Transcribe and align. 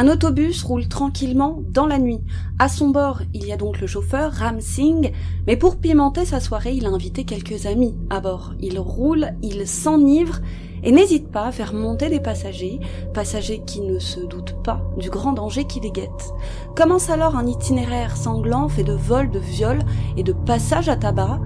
Un 0.00 0.08
autobus 0.08 0.62
roule 0.62 0.88
tranquillement 0.88 1.58
dans 1.68 1.86
la 1.86 1.98
nuit. 1.98 2.22
À 2.58 2.70
son 2.70 2.88
bord, 2.88 3.20
il 3.34 3.46
y 3.46 3.52
a 3.52 3.58
donc 3.58 3.82
le 3.82 3.86
chauffeur, 3.86 4.32
Ram 4.32 4.58
Singh, 4.58 5.12
mais 5.46 5.58
pour 5.58 5.76
pimenter 5.76 6.24
sa 6.24 6.40
soirée, 6.40 6.72
il 6.72 6.86
a 6.86 6.88
invité 6.88 7.24
quelques 7.24 7.66
amis 7.66 7.94
à 8.08 8.20
bord. 8.20 8.54
Il 8.60 8.78
roule, 8.78 9.34
il 9.42 9.68
s'enivre, 9.68 10.38
et 10.82 10.90
n'hésite 10.90 11.30
pas 11.30 11.48
à 11.48 11.52
faire 11.52 11.74
monter 11.74 12.08
des 12.08 12.18
passagers, 12.18 12.80
passagers 13.12 13.60
qui 13.66 13.82
ne 13.82 13.98
se 13.98 14.20
doutent 14.20 14.56
pas 14.64 14.80
du 14.96 15.10
grand 15.10 15.34
danger 15.34 15.66
qui 15.66 15.80
les 15.80 15.90
guette. 15.90 16.32
Commence 16.74 17.10
alors 17.10 17.36
un 17.36 17.46
itinéraire 17.46 18.16
sanglant 18.16 18.70
fait 18.70 18.84
de 18.84 18.94
vols, 18.94 19.30
de 19.30 19.38
viols 19.38 19.82
et 20.16 20.22
de 20.22 20.32
passages 20.32 20.88
à 20.88 20.96
tabac, 20.96 21.42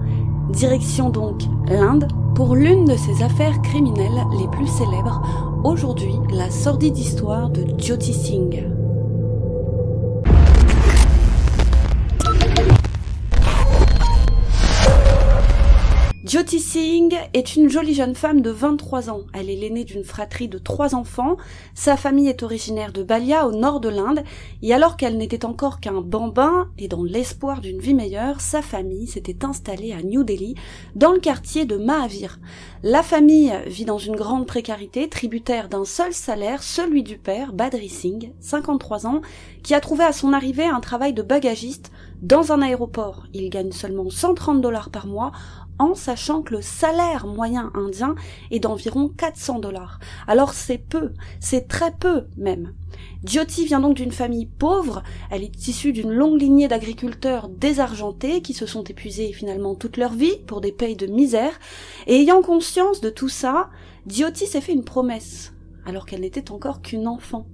direction 0.53 1.09
donc 1.09 1.41
l'Inde 1.67 2.07
pour 2.35 2.55
l'une 2.55 2.85
de 2.85 2.95
ses 2.95 3.21
affaires 3.21 3.61
criminelles 3.63 4.23
les 4.39 4.47
plus 4.47 4.67
célèbres, 4.67 5.21
aujourd'hui 5.65 6.13
la 6.31 6.51
sordide 6.51 6.97
histoire 6.97 7.49
de 7.49 7.65
Jyoti 7.79 8.13
Singh. 8.13 8.74
Jyoti 16.25 16.59
Singh 16.59 17.15
est 17.35 17.55
une 17.55 17.69
jolie 17.69 17.93
jeune 17.93 18.15
femme 18.15 18.41
de 18.41 18.49
23 18.49 19.11
ans. 19.11 19.21
Elle 19.31 19.47
est 19.47 19.55
l'aînée 19.55 19.83
d'une 19.83 20.03
fratrie 20.03 20.47
de 20.47 20.57
trois 20.57 20.95
enfants. 20.95 21.37
Sa 21.75 21.97
famille 21.97 22.29
est 22.29 22.41
originaire 22.41 22.91
de 22.91 23.03
Balia, 23.03 23.47
au 23.47 23.51
nord 23.51 23.79
de 23.79 23.89
l'Inde. 23.89 24.23
Et 24.63 24.73
alors 24.73 24.97
qu'elle 24.97 25.17
n'était 25.17 25.45
encore 25.45 25.79
qu'un 25.79 26.01
bambin, 26.01 26.67
et 26.79 26.87
dans 26.87 27.03
l'espoir 27.03 27.61
d'une 27.61 27.77
vie 27.77 27.93
meilleure, 27.93 28.41
sa 28.41 28.63
famille 28.63 29.05
s'était 29.05 29.45
installée 29.45 29.93
à 29.93 30.01
New 30.01 30.23
Delhi, 30.23 30.55
dans 30.95 31.11
le 31.11 31.19
quartier 31.19 31.65
de 31.65 31.77
Mahavir. 31.77 32.39
La 32.81 33.03
famille 33.03 33.53
vit 33.67 33.85
dans 33.85 33.99
une 33.99 34.15
grande 34.15 34.47
précarité, 34.47 35.07
tributaire 35.07 35.69
d'un 35.69 35.85
seul 35.85 36.11
salaire, 36.11 36.63
celui 36.63 37.03
du 37.03 37.19
père, 37.19 37.53
Badri 37.53 37.89
Singh, 37.89 38.33
53 38.39 39.05
ans, 39.05 39.21
qui 39.61 39.75
a 39.75 39.79
trouvé 39.79 40.03
à 40.03 40.11
son 40.11 40.33
arrivée 40.33 40.65
un 40.65 40.79
travail 40.79 41.13
de 41.13 41.21
bagagiste 41.21 41.91
dans 42.23 42.51
un 42.51 42.63
aéroport. 42.63 43.27
Il 43.33 43.51
gagne 43.51 43.71
seulement 43.71 44.09
130 44.09 44.61
dollars 44.61 44.89
par 44.89 45.05
mois 45.05 45.31
en 45.79 45.95
sachant 45.95 46.41
que 46.41 46.55
le 46.55 46.61
salaire 46.61 47.27
moyen 47.27 47.71
indien 47.73 48.15
est 48.51 48.59
d'environ 48.59 49.09
400 49.09 49.59
dollars. 49.59 49.99
Alors 50.27 50.53
c'est 50.53 50.77
peu, 50.77 51.11
c'est 51.39 51.67
très 51.67 51.91
peu 51.91 52.27
même. 52.37 52.73
Jyoti 53.23 53.65
vient 53.65 53.79
donc 53.79 53.95
d'une 53.95 54.11
famille 54.11 54.45
pauvre, 54.45 55.03
elle 55.29 55.43
est 55.43 55.67
issue 55.67 55.91
d'une 55.91 56.11
longue 56.11 56.39
lignée 56.39 56.67
d'agriculteurs 56.67 57.49
désargentés 57.49 58.41
qui 58.41 58.53
se 58.53 58.65
sont 58.65 58.83
épuisés 58.83 59.33
finalement 59.33 59.75
toute 59.75 59.97
leur 59.97 60.13
vie 60.13 60.37
pour 60.47 60.61
des 60.61 60.71
payes 60.71 60.95
de 60.95 61.07
misère, 61.07 61.59
et 62.07 62.21
ayant 62.21 62.41
conscience 62.41 63.01
de 63.01 63.09
tout 63.09 63.29
ça, 63.29 63.69
Jyoti 64.07 64.47
s'est 64.47 64.61
fait 64.61 64.73
une 64.73 64.83
promesse, 64.83 65.53
alors 65.85 66.05
qu'elle 66.05 66.21
n'était 66.21 66.51
encore 66.51 66.81
qu'une 66.81 67.07
enfant, 67.07 67.47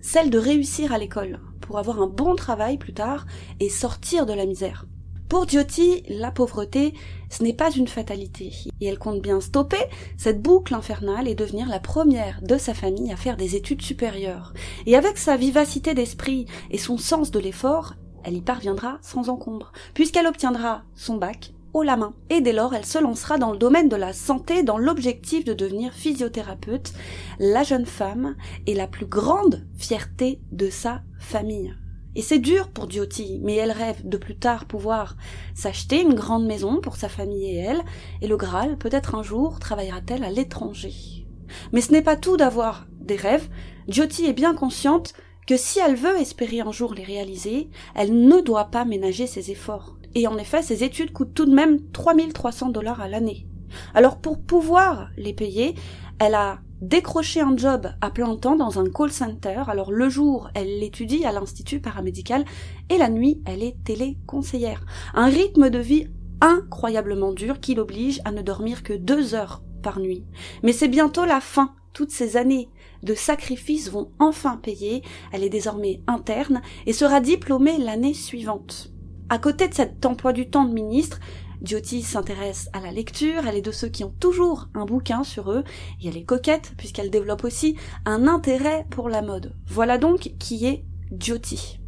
celle 0.00 0.30
de 0.30 0.38
réussir 0.38 0.92
à 0.92 0.98
l'école, 0.98 1.40
pour 1.60 1.78
avoir 1.78 2.02
un 2.02 2.08
bon 2.08 2.34
travail 2.34 2.76
plus 2.76 2.92
tard 2.92 3.26
et 3.60 3.68
sortir 3.70 4.26
de 4.26 4.34
la 4.34 4.46
misère. 4.46 4.86
Pour 5.28 5.48
Jyoti, 5.48 6.02
la 6.08 6.30
pauvreté, 6.30 6.94
ce 7.30 7.42
n'est 7.42 7.54
pas 7.54 7.70
une 7.70 7.88
fatalité, 7.88 8.52
et 8.80 8.86
elle 8.86 8.98
compte 8.98 9.22
bien 9.22 9.40
stopper 9.40 9.82
cette 10.16 10.42
boucle 10.42 10.74
infernale 10.74 11.28
et 11.28 11.34
devenir 11.34 11.68
la 11.68 11.80
première 11.80 12.40
de 12.42 12.58
sa 12.58 12.74
famille 12.74 13.10
à 13.10 13.16
faire 13.16 13.36
des 13.36 13.56
études 13.56 13.82
supérieures. 13.82 14.52
Et 14.86 14.96
avec 14.96 15.18
sa 15.18 15.36
vivacité 15.36 15.94
d'esprit 15.94 16.46
et 16.70 16.78
son 16.78 16.98
sens 16.98 17.30
de 17.30 17.40
l'effort, 17.40 17.94
elle 18.22 18.36
y 18.36 18.42
parviendra 18.42 18.98
sans 19.02 19.28
encombre, 19.28 19.72
puisqu'elle 19.94 20.26
obtiendra 20.26 20.82
son 20.94 21.16
bac 21.16 21.52
haut 21.74 21.82
la 21.82 21.96
main. 21.96 22.14
Et 22.30 22.40
dès 22.40 22.52
lors, 22.52 22.74
elle 22.74 22.86
se 22.86 22.98
lancera 22.98 23.36
dans 23.36 23.50
le 23.50 23.58
domaine 23.58 23.88
de 23.88 23.96
la 23.96 24.12
santé 24.12 24.62
dans 24.62 24.78
l'objectif 24.78 25.44
de 25.44 25.52
devenir 25.52 25.92
physiothérapeute. 25.92 26.92
La 27.40 27.64
jeune 27.64 27.86
femme 27.86 28.36
est 28.66 28.74
la 28.74 28.86
plus 28.86 29.06
grande 29.06 29.66
fierté 29.76 30.40
de 30.52 30.70
sa 30.70 31.02
famille. 31.18 31.74
Et 32.16 32.22
c'est 32.22 32.38
dur 32.38 32.68
pour 32.68 32.90
Jyoti, 32.90 33.40
mais 33.42 33.56
elle 33.56 33.72
rêve 33.72 34.06
de 34.06 34.16
plus 34.16 34.36
tard 34.36 34.66
pouvoir 34.66 35.16
s'acheter 35.54 36.00
une 36.00 36.14
grande 36.14 36.46
maison 36.46 36.80
pour 36.80 36.96
sa 36.96 37.08
famille 37.08 37.46
et 37.46 37.56
elle, 37.56 37.82
et 38.22 38.28
le 38.28 38.36
Graal, 38.36 38.76
peut-être 38.78 39.14
un 39.14 39.22
jour, 39.22 39.58
travaillera-t-elle 39.58 40.24
à 40.24 40.30
l'étranger. 40.30 41.26
Mais 41.72 41.80
ce 41.80 41.92
n'est 41.92 42.02
pas 42.02 42.16
tout 42.16 42.36
d'avoir 42.36 42.86
des 43.00 43.16
rêves, 43.16 43.48
Jyoti 43.88 44.26
est 44.26 44.32
bien 44.32 44.54
consciente 44.54 45.14
que 45.46 45.56
si 45.56 45.78
elle 45.78 45.96
veut 45.96 46.18
espérer 46.18 46.60
un 46.60 46.72
jour 46.72 46.94
les 46.94 47.04
réaliser, 47.04 47.68
elle 47.94 48.26
ne 48.26 48.40
doit 48.40 48.66
pas 48.66 48.84
ménager 48.84 49.26
ses 49.26 49.50
efforts. 49.50 49.98
Et 50.14 50.26
en 50.26 50.38
effet, 50.38 50.62
ses 50.62 50.84
études 50.84 51.12
coûtent 51.12 51.34
tout 51.34 51.44
de 51.44 51.54
même 51.54 51.90
3300 51.90 52.70
dollars 52.70 53.00
à 53.00 53.08
l'année. 53.08 53.46
Alors 53.94 54.18
pour 54.18 54.40
pouvoir 54.40 55.08
les 55.16 55.32
payer, 55.32 55.74
elle 56.18 56.34
a 56.34 56.60
décroché 56.88 57.40
un 57.40 57.56
job 57.56 57.88
à 58.00 58.10
plein 58.10 58.36
temps 58.36 58.56
dans 58.56 58.78
un 58.78 58.84
call 58.84 59.10
center. 59.10 59.62
Alors 59.68 59.90
le 59.90 60.08
jour, 60.08 60.50
elle 60.54 60.80
l'étudie 60.80 61.24
à 61.24 61.32
l'institut 61.32 61.80
paramédical 61.80 62.44
et 62.90 62.98
la 62.98 63.08
nuit, 63.08 63.40
elle 63.46 63.62
est 63.62 63.82
téléconseillère. 63.84 64.84
Un 65.14 65.26
rythme 65.26 65.70
de 65.70 65.78
vie 65.78 66.08
incroyablement 66.40 67.32
dur 67.32 67.60
qui 67.60 67.74
l'oblige 67.74 68.20
à 68.24 68.32
ne 68.32 68.42
dormir 68.42 68.82
que 68.82 68.92
deux 68.92 69.34
heures 69.34 69.62
par 69.82 69.98
nuit. 69.98 70.24
Mais 70.62 70.72
c'est 70.72 70.88
bientôt 70.88 71.24
la 71.24 71.40
fin. 71.40 71.74
Toutes 71.94 72.10
ces 72.10 72.36
années 72.36 72.68
de 73.02 73.14
sacrifices 73.14 73.90
vont 73.90 74.10
enfin 74.18 74.56
payer. 74.56 75.02
Elle 75.32 75.44
est 75.44 75.48
désormais 75.48 76.02
interne 76.06 76.60
et 76.86 76.92
sera 76.92 77.20
diplômée 77.20 77.78
l'année 77.78 78.14
suivante. 78.14 78.90
À 79.30 79.38
côté 79.38 79.68
de 79.68 79.74
cet 79.74 80.04
emploi 80.04 80.32
du 80.32 80.50
temps 80.50 80.64
de 80.64 80.74
ministre, 80.74 81.18
Jyoti 81.64 82.02
s'intéresse 82.02 82.68
à 82.72 82.80
la 82.80 82.90
lecture, 82.90 83.46
elle 83.46 83.56
est 83.56 83.62
de 83.62 83.70
ceux 83.70 83.88
qui 83.88 84.04
ont 84.04 84.14
toujours 84.20 84.68
un 84.74 84.84
bouquin 84.84 85.24
sur 85.24 85.50
eux, 85.50 85.64
et 86.02 86.08
elle 86.08 86.16
est 86.16 86.24
coquette 86.24 86.72
puisqu'elle 86.76 87.10
développe 87.10 87.44
aussi 87.44 87.76
un 88.04 88.28
intérêt 88.28 88.86
pour 88.90 89.08
la 89.08 89.22
mode. 89.22 89.54
Voilà 89.66 89.96
donc 89.96 90.34
qui 90.38 90.66
est 90.66 90.84
Jyoti. 91.18 91.78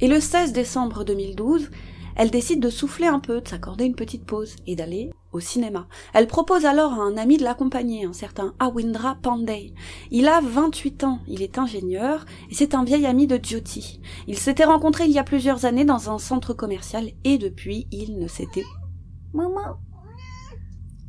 Et 0.00 0.08
le 0.08 0.18
16 0.18 0.52
décembre 0.52 1.04
2012, 1.04 1.70
elle 2.16 2.30
décide 2.30 2.60
de 2.60 2.70
souffler 2.70 3.06
un 3.06 3.20
peu, 3.20 3.40
de 3.40 3.48
s'accorder 3.48 3.84
une 3.84 3.94
petite 3.94 4.24
pause 4.24 4.56
et 4.66 4.76
d'aller 4.76 5.10
au 5.32 5.40
cinéma. 5.40 5.86
Elle 6.12 6.26
propose 6.26 6.66
alors 6.66 6.92
à 6.92 7.02
un 7.02 7.16
ami 7.16 7.38
de 7.38 7.44
l'accompagner, 7.44 8.04
un 8.04 8.12
certain 8.12 8.54
Awindra 8.58 9.16
Pandey. 9.22 9.72
Il 10.10 10.28
a 10.28 10.40
28 10.42 11.04
ans, 11.04 11.20
il 11.26 11.42
est 11.42 11.58
ingénieur 11.58 12.26
et 12.50 12.54
c'est 12.54 12.74
un 12.74 12.84
vieil 12.84 13.06
ami 13.06 13.26
de 13.26 13.38
Jyoti. 13.42 14.00
Ils 14.26 14.38
s'étaient 14.38 14.64
rencontrés 14.64 15.04
il 15.04 15.12
y 15.12 15.18
a 15.18 15.24
plusieurs 15.24 15.64
années 15.64 15.84
dans 15.84 16.10
un 16.10 16.18
centre 16.18 16.52
commercial 16.52 17.10
et 17.24 17.38
depuis 17.38 17.86
ils 17.92 18.18
ne 18.18 18.28
s'étaient 18.28 18.66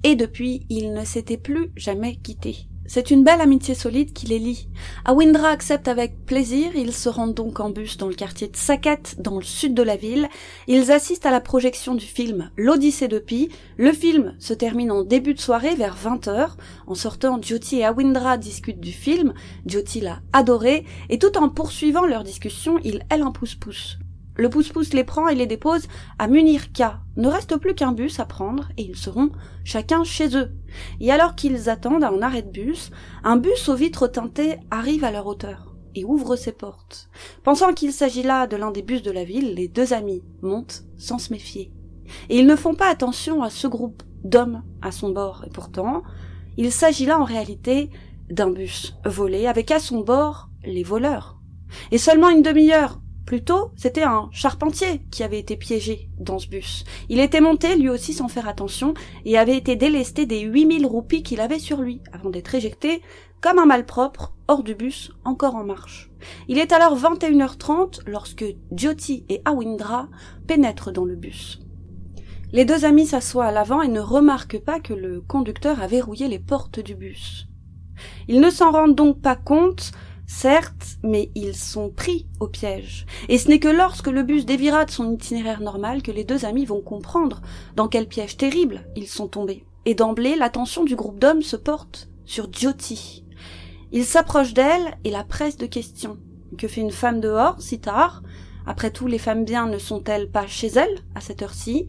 Et 0.03 0.15
depuis, 0.15 0.65
ils 0.69 0.93
ne 0.93 1.05
s'étaient 1.05 1.37
plus 1.37 1.71
jamais 1.75 2.15
quittés. 2.17 2.67
C'est 2.85 3.11
une 3.11 3.23
belle 3.23 3.39
amitié 3.39 3.75
solide 3.75 4.11
qui 4.11 4.25
les 4.25 4.39
lie. 4.39 4.67
Awindra 5.05 5.47
accepte 5.47 5.87
avec 5.87 6.25
plaisir, 6.25 6.75
ils 6.75 6.91
se 6.91 7.07
rendent 7.07 7.33
donc 7.33 7.61
en 7.61 7.69
bus 7.69 7.97
dans 7.97 8.09
le 8.09 8.13
quartier 8.13 8.49
de 8.49 8.57
Saket, 8.57 9.21
dans 9.21 9.37
le 9.37 9.43
sud 9.43 9.73
de 9.73 9.83
la 9.83 9.95
ville. 9.95 10.27
Ils 10.67 10.91
assistent 10.91 11.25
à 11.25 11.31
la 11.31 11.39
projection 11.39 11.95
du 11.95 12.05
film 12.05 12.51
L'Odyssée 12.57 13.07
de 13.07 13.19
Pi. 13.19 13.49
Le 13.77 13.93
film 13.93 14.35
se 14.37 14.53
termine 14.53 14.91
en 14.91 15.03
début 15.03 15.33
de 15.33 15.39
soirée 15.39 15.75
vers 15.75 15.95
20h. 15.95 16.51
En 16.85 16.95
sortant, 16.95 17.41
Jyoti 17.41 17.77
et 17.77 17.85
Awindra 17.85 18.37
discutent 18.37 18.81
du 18.81 18.91
film. 18.91 19.33
Jyoti 19.65 20.01
l'a 20.01 20.19
adoré, 20.33 20.85
et 21.09 21.19
tout 21.19 21.37
en 21.37 21.47
poursuivant 21.47 22.05
leur 22.05 22.23
discussion, 22.23 22.79
ils 22.83 23.03
elle 23.09 23.21
un 23.21 23.31
pouce-pouce. 23.31 23.97
Le 24.35 24.49
pouce-pouce 24.49 24.93
les 24.93 25.03
prend 25.03 25.27
et 25.27 25.35
les 25.35 25.45
dépose 25.45 25.87
à 26.17 26.27
Munirka. 26.27 27.01
Ne 27.17 27.27
reste 27.27 27.57
plus 27.57 27.75
qu'un 27.75 27.91
bus 27.91 28.19
à 28.19 28.25
prendre 28.25 28.69
et 28.77 28.83
ils 28.83 28.95
seront 28.95 29.31
chacun 29.63 30.03
chez 30.03 30.35
eux. 30.35 30.51
Et 30.99 31.11
alors 31.11 31.35
qu'ils 31.35 31.69
attendent 31.69 32.03
à 32.03 32.09
un 32.09 32.21
arrêt 32.21 32.41
de 32.41 32.49
bus, 32.49 32.89
un 33.23 33.37
bus 33.37 33.69
aux 33.69 33.75
vitres 33.75 34.07
teintées 34.07 34.57
arrive 34.71 35.03
à 35.03 35.11
leur 35.11 35.27
hauteur 35.27 35.75
et 35.95 36.03
ouvre 36.03 36.35
ses 36.35 36.51
portes. 36.51 37.09
Pensant 37.43 37.73
qu'il 37.73 37.93
s'agit 37.93 38.23
là 38.23 38.47
de 38.47 38.55
l'un 38.55 38.71
des 38.71 38.81
bus 38.81 39.03
de 39.03 39.11
la 39.11 39.23
ville, 39.23 39.53
les 39.53 39.67
deux 39.67 39.93
amis 39.93 40.23
montent 40.41 40.83
sans 40.97 41.19
se 41.19 41.31
méfier. 41.31 41.71
Et 42.29 42.39
ils 42.39 42.47
ne 42.47 42.55
font 42.55 42.73
pas 42.73 42.89
attention 42.89 43.43
à 43.43 43.49
ce 43.49 43.67
groupe 43.67 44.03
d'hommes 44.23 44.63
à 44.81 44.91
son 44.91 45.09
bord. 45.09 45.43
Et 45.45 45.51
pourtant, 45.51 46.03
il 46.57 46.71
s'agit 46.71 47.05
là 47.05 47.19
en 47.19 47.23
réalité 47.23 47.89
d'un 48.29 48.49
bus 48.49 48.95
volé 49.05 49.47
avec 49.47 49.69
à 49.71 49.79
son 49.79 50.01
bord 50.01 50.49
les 50.63 50.83
voleurs. 50.83 51.39
Et 51.91 51.97
seulement 51.97 52.29
une 52.29 52.41
demi-heure 52.41 52.99
Plutôt, 53.25 53.71
c'était 53.77 54.03
un 54.03 54.29
charpentier 54.31 55.01
qui 55.09 55.23
avait 55.23 55.39
été 55.39 55.55
piégé 55.55 56.09
dans 56.19 56.39
ce 56.39 56.47
bus. 56.47 56.83
Il 57.07 57.19
était 57.19 57.39
monté 57.39 57.75
lui 57.75 57.89
aussi 57.89 58.13
sans 58.13 58.27
faire 58.27 58.47
attention 58.47 58.93
et 59.23 59.37
avait 59.37 59.57
été 59.57 59.75
délesté 59.75 60.25
des 60.25 60.41
8000 60.41 60.85
roupies 60.85 61.23
qu'il 61.23 61.39
avait 61.39 61.59
sur 61.59 61.81
lui 61.81 62.01
avant 62.11 62.29
d'être 62.29 62.53
éjecté 62.53 63.01
comme 63.39 63.59
un 63.59 63.65
malpropre 63.65 64.33
hors 64.47 64.63
du 64.63 64.75
bus 64.75 65.11
encore 65.23 65.55
en 65.55 65.63
marche. 65.63 66.11
Il 66.47 66.57
est 66.57 66.73
alors 66.73 66.97
21h30 66.97 68.01
lorsque 68.07 68.45
Jyoti 68.71 69.25
et 69.29 69.41
Awindra 69.45 70.07
pénètrent 70.47 70.91
dans 70.91 71.05
le 71.05 71.15
bus. 71.15 71.61
Les 72.51 72.65
deux 72.65 72.85
amis 72.85 73.07
s'assoient 73.07 73.45
à 73.45 73.51
l'avant 73.51 73.81
et 73.81 73.87
ne 73.87 73.99
remarquent 73.99 74.59
pas 74.59 74.79
que 74.79 74.93
le 74.93 75.21
conducteur 75.21 75.81
a 75.81 75.87
verrouillé 75.87 76.27
les 76.27 76.39
portes 76.39 76.79
du 76.79 76.93
bus. 76.93 77.47
Ils 78.27 78.41
ne 78.41 78.49
s'en 78.49 78.71
rendent 78.71 78.95
donc 78.95 79.21
pas 79.21 79.35
compte 79.35 79.91
Certes, 80.25 80.97
mais 81.03 81.31
ils 81.35 81.55
sont 81.55 81.89
pris 81.89 82.27
au 82.39 82.47
piège. 82.47 83.05
Et 83.29 83.37
ce 83.37 83.49
n'est 83.49 83.59
que 83.59 83.67
lorsque 83.67 84.07
le 84.07 84.23
bus 84.23 84.45
dévira 84.45 84.85
de 84.85 84.91
son 84.91 85.11
itinéraire 85.11 85.61
normal 85.61 86.01
que 86.01 86.11
les 86.11 86.23
deux 86.23 86.45
amis 86.45 86.65
vont 86.65 86.81
comprendre 86.81 87.41
dans 87.75 87.87
quel 87.87 88.07
piège 88.07 88.37
terrible 88.37 88.87
ils 88.95 89.07
sont 89.07 89.27
tombés. 89.27 89.65
Et 89.85 89.95
d'emblée, 89.95 90.35
l'attention 90.35 90.85
du 90.85 90.95
groupe 90.95 91.19
d'hommes 91.19 91.41
se 91.41 91.57
porte 91.57 92.09
sur 92.25 92.51
Jyoti. 92.51 93.25
Ils 93.91 94.05
s'approchent 94.05 94.53
d'elle 94.53 94.97
et 95.03 95.11
la 95.11 95.23
pressent 95.23 95.57
de 95.57 95.65
questions. 95.65 96.17
Que 96.57 96.67
fait 96.67 96.81
une 96.81 96.91
femme 96.91 97.19
dehors, 97.19 97.61
si 97.61 97.79
tard? 97.79 98.23
Après 98.65 98.91
tout, 98.91 99.07
les 99.07 99.17
femmes 99.17 99.43
bien 99.43 99.67
ne 99.67 99.77
sont-elles 99.77 100.31
pas 100.31 100.47
chez 100.47 100.67
elles, 100.67 100.99
à 101.15 101.21
cette 101.21 101.41
heure-ci? 101.41 101.87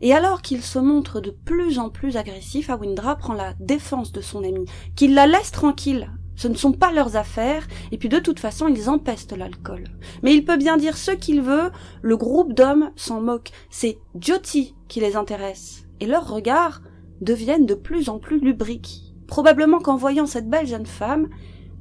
Et 0.00 0.12
alors 0.12 0.42
qu'il 0.42 0.62
se 0.62 0.78
montre 0.78 1.20
de 1.20 1.30
plus 1.30 1.78
en 1.78 1.90
plus 1.90 2.16
agressif, 2.16 2.70
Awindra 2.70 3.16
prend 3.16 3.34
la 3.34 3.54
défense 3.60 4.12
de 4.12 4.20
son 4.20 4.44
ami, 4.44 4.64
qu'il 4.94 5.14
la 5.14 5.26
laisse 5.26 5.52
tranquille. 5.52 6.10
Ce 6.36 6.48
ne 6.48 6.54
sont 6.54 6.72
pas 6.72 6.92
leurs 6.92 7.16
affaires, 7.16 7.66
et 7.90 7.98
puis 7.98 8.08
de 8.08 8.18
toute 8.18 8.38
façon 8.38 8.68
ils 8.68 8.88
empestent 8.88 9.36
l'alcool. 9.36 9.84
Mais 10.22 10.34
il 10.34 10.44
peut 10.44 10.56
bien 10.56 10.76
dire 10.76 10.96
ce 10.96 11.10
qu'il 11.10 11.40
veut, 11.40 11.70
le 12.02 12.16
groupe 12.16 12.52
d'hommes 12.52 12.90
s'en 12.94 13.20
moque. 13.20 13.50
C'est 13.70 13.98
Jyoti 14.20 14.74
qui 14.88 15.00
les 15.00 15.16
intéresse, 15.16 15.86
et 16.00 16.06
leurs 16.06 16.28
regards 16.28 16.82
deviennent 17.20 17.66
de 17.66 17.74
plus 17.74 18.08
en 18.08 18.18
plus 18.18 18.38
lubriques. 18.38 19.14
Probablement 19.26 19.80
qu'en 19.80 19.96
voyant 19.96 20.26
cette 20.26 20.48
belle 20.48 20.66
jeune 20.66 20.86
femme, 20.86 21.28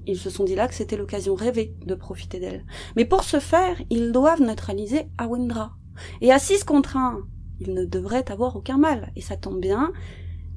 ils 0.07 0.17
se 0.17 0.29
sont 0.29 0.43
dit 0.43 0.55
là 0.55 0.67
que 0.67 0.73
c'était 0.73 0.97
l'occasion 0.97 1.35
rêvée 1.35 1.75
de 1.85 1.95
profiter 1.95 2.39
d'elle. 2.39 2.65
Mais 2.95 3.05
pour 3.05 3.23
ce 3.23 3.39
faire, 3.39 3.75
ils 3.89 4.11
doivent 4.11 4.41
neutraliser 4.41 5.07
Awindra. 5.17 5.73
Et 6.21 6.31
à 6.31 6.39
six 6.39 6.63
contre 6.63 6.97
un, 6.97 7.21
ils 7.59 7.73
ne 7.73 7.85
devraient 7.85 8.31
avoir 8.31 8.55
aucun 8.55 8.77
mal, 8.77 9.11
et 9.15 9.21
ça 9.21 9.37
tombe 9.37 9.59
bien, 9.59 9.91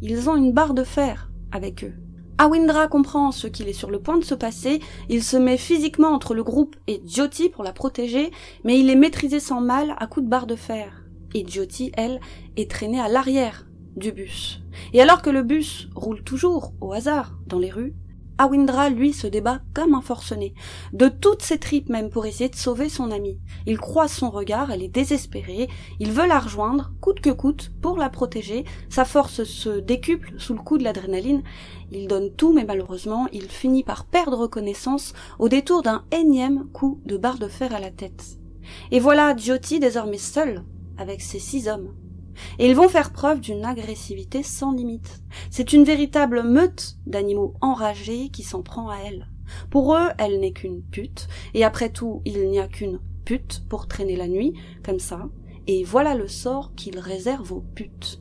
ils 0.00 0.28
ont 0.28 0.36
une 0.36 0.52
barre 0.52 0.74
de 0.74 0.84
fer 0.84 1.30
avec 1.52 1.84
eux. 1.84 1.94
Awindra 2.40 2.86
comprend 2.86 3.32
ce 3.32 3.48
qu'il 3.48 3.68
est 3.68 3.72
sur 3.72 3.90
le 3.90 3.98
point 3.98 4.16
de 4.16 4.24
se 4.24 4.34
passer, 4.34 4.80
il 5.08 5.24
se 5.24 5.36
met 5.36 5.56
physiquement 5.56 6.10
entre 6.10 6.34
le 6.34 6.44
groupe 6.44 6.76
et 6.86 7.02
Jyoti 7.04 7.48
pour 7.48 7.64
la 7.64 7.72
protéger, 7.72 8.30
mais 8.62 8.78
il 8.78 8.90
est 8.90 8.96
maîtrisé 8.96 9.40
sans 9.40 9.60
mal 9.60 9.96
à 9.98 10.06
coups 10.06 10.24
de 10.24 10.30
barre 10.30 10.46
de 10.46 10.54
fer. 10.54 11.04
Et 11.34 11.44
Jyoti, 11.44 11.90
elle, 11.94 12.20
est 12.56 12.70
traînée 12.70 13.00
à 13.00 13.08
l'arrière 13.08 13.66
du 13.96 14.12
bus. 14.12 14.62
Et 14.92 15.02
alors 15.02 15.20
que 15.20 15.30
le 15.30 15.42
bus 15.42 15.88
roule 15.96 16.22
toujours, 16.22 16.72
au 16.80 16.92
hasard, 16.92 17.36
dans 17.48 17.58
les 17.58 17.70
rues, 17.70 17.94
Awindra, 18.38 18.88
lui, 18.88 19.12
se 19.12 19.26
débat 19.26 19.60
comme 19.74 19.94
un 19.94 20.00
forcené, 20.00 20.54
de 20.92 21.08
toutes 21.08 21.42
ses 21.42 21.58
tripes 21.58 21.88
même 21.88 22.08
pour 22.08 22.24
essayer 22.24 22.48
de 22.48 22.56
sauver 22.56 22.88
son 22.88 23.10
amie. 23.10 23.40
Il 23.66 23.78
croise 23.78 24.12
son 24.12 24.30
regard, 24.30 24.70
elle 24.70 24.82
est 24.82 24.88
désespérée, 24.88 25.68
il 25.98 26.12
veut 26.12 26.26
la 26.26 26.38
rejoindre, 26.38 26.92
coûte 27.00 27.20
que 27.20 27.30
coûte, 27.30 27.72
pour 27.82 27.96
la 27.96 28.08
protéger, 28.08 28.64
sa 28.88 29.04
force 29.04 29.44
se 29.44 29.80
décuple 29.80 30.34
sous 30.38 30.54
le 30.54 30.60
coup 30.60 30.78
de 30.78 30.84
l'adrénaline, 30.84 31.42
il 31.90 32.06
donne 32.06 32.30
tout, 32.30 32.52
mais 32.52 32.64
malheureusement, 32.64 33.26
il 33.32 33.48
finit 33.48 33.84
par 33.84 34.04
perdre 34.04 34.46
connaissance 34.46 35.14
au 35.38 35.48
détour 35.48 35.82
d'un 35.82 36.04
énième 36.12 36.66
coup 36.72 37.00
de 37.06 37.16
barre 37.16 37.38
de 37.38 37.48
fer 37.48 37.74
à 37.74 37.80
la 37.80 37.90
tête. 37.90 38.38
Et 38.90 39.00
voilà 39.00 39.36
Jyoti 39.36 39.80
désormais 39.80 40.18
seul, 40.18 40.64
avec 40.98 41.22
ses 41.22 41.38
six 41.38 41.68
hommes. 41.68 41.94
Et 42.58 42.66
ils 42.68 42.76
vont 42.76 42.88
faire 42.88 43.12
preuve 43.12 43.40
d'une 43.40 43.64
agressivité 43.64 44.42
sans 44.42 44.72
limite. 44.72 45.22
C'est 45.50 45.72
une 45.72 45.84
véritable 45.84 46.42
meute 46.42 46.96
d'animaux 47.06 47.54
enragés 47.60 48.28
qui 48.30 48.42
s'en 48.42 48.62
prend 48.62 48.88
à 48.88 48.96
elle. 49.04 49.28
Pour 49.70 49.94
eux, 49.94 50.08
elle 50.18 50.40
n'est 50.40 50.52
qu'une 50.52 50.82
pute, 50.82 51.28
et 51.54 51.64
après 51.64 51.90
tout, 51.90 52.22
il 52.24 52.48
n'y 52.48 52.58
a 52.58 52.68
qu'une 52.68 53.00
pute 53.24 53.62
pour 53.68 53.88
traîner 53.88 54.16
la 54.16 54.28
nuit, 54.28 54.54
comme 54.84 54.98
ça, 54.98 55.28
et 55.66 55.84
voilà 55.84 56.14
le 56.14 56.28
sort 56.28 56.74
qu'il 56.74 56.98
réserve 56.98 57.52
aux 57.52 57.64
putes. 57.74 58.20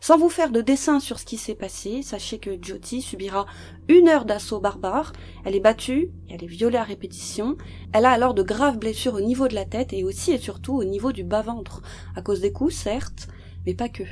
Sans 0.00 0.18
vous 0.18 0.28
faire 0.28 0.50
de 0.50 0.60
dessin 0.60 1.00
sur 1.00 1.18
ce 1.18 1.24
qui 1.24 1.36
s'est 1.36 1.54
passé, 1.54 2.02
sachez 2.02 2.38
que 2.38 2.50
Jyoti 2.60 3.02
subira 3.02 3.46
une 3.88 4.08
heure 4.08 4.24
d'assaut 4.24 4.60
barbare, 4.60 5.12
elle 5.44 5.54
est 5.54 5.60
battue, 5.60 6.10
elle 6.30 6.42
est 6.42 6.48
violée 6.48 6.78
à 6.78 6.84
répétition, 6.84 7.56
elle 7.92 8.04
a 8.04 8.10
alors 8.10 8.34
de 8.34 8.42
graves 8.42 8.78
blessures 8.78 9.14
au 9.14 9.20
niveau 9.20 9.48
de 9.48 9.54
la 9.54 9.64
tête 9.64 9.92
et 9.92 10.04
aussi 10.04 10.32
et 10.32 10.38
surtout 10.38 10.74
au 10.74 10.84
niveau 10.84 11.12
du 11.12 11.24
bas-ventre, 11.24 11.82
à 12.16 12.22
cause 12.22 12.40
des 12.40 12.52
coups, 12.52 12.74
certes, 12.74 13.28
mais 13.66 13.74
pas 13.74 13.88
que. 13.88 14.04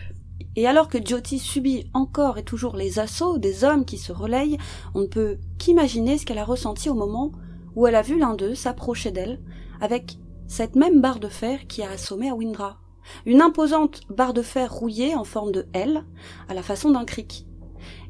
Et 0.56 0.66
alors 0.66 0.88
que 0.88 0.98
Jyoti 0.98 1.38
subit 1.38 1.88
encore 1.94 2.38
et 2.38 2.44
toujours 2.44 2.76
les 2.76 2.98
assauts 2.98 3.38
des 3.38 3.64
hommes 3.64 3.84
qui 3.84 3.98
se 3.98 4.12
relayent, 4.12 4.58
on 4.94 5.02
ne 5.02 5.06
peut 5.06 5.38
qu'imaginer 5.58 6.18
ce 6.18 6.26
qu'elle 6.26 6.38
a 6.38 6.44
ressenti 6.44 6.88
au 6.88 6.94
moment 6.94 7.32
où 7.76 7.86
elle 7.86 7.94
a 7.94 8.02
vu 8.02 8.18
l'un 8.18 8.34
d'eux 8.34 8.54
s'approcher 8.54 9.12
d'elle, 9.12 9.40
avec 9.80 10.18
cette 10.48 10.74
même 10.74 11.00
barre 11.00 11.20
de 11.20 11.28
fer 11.28 11.66
qui 11.68 11.82
a 11.82 11.90
assommé 11.90 12.28
à 12.28 12.34
Windra 12.34 12.79
une 13.26 13.40
imposante 13.40 14.02
barre 14.10 14.34
de 14.34 14.42
fer 14.42 14.72
rouillée 14.72 15.14
en 15.14 15.24
forme 15.24 15.52
de 15.52 15.66
L, 15.72 16.04
à 16.48 16.54
la 16.54 16.62
façon 16.62 16.90
d'un 16.90 17.04
cric. 17.04 17.46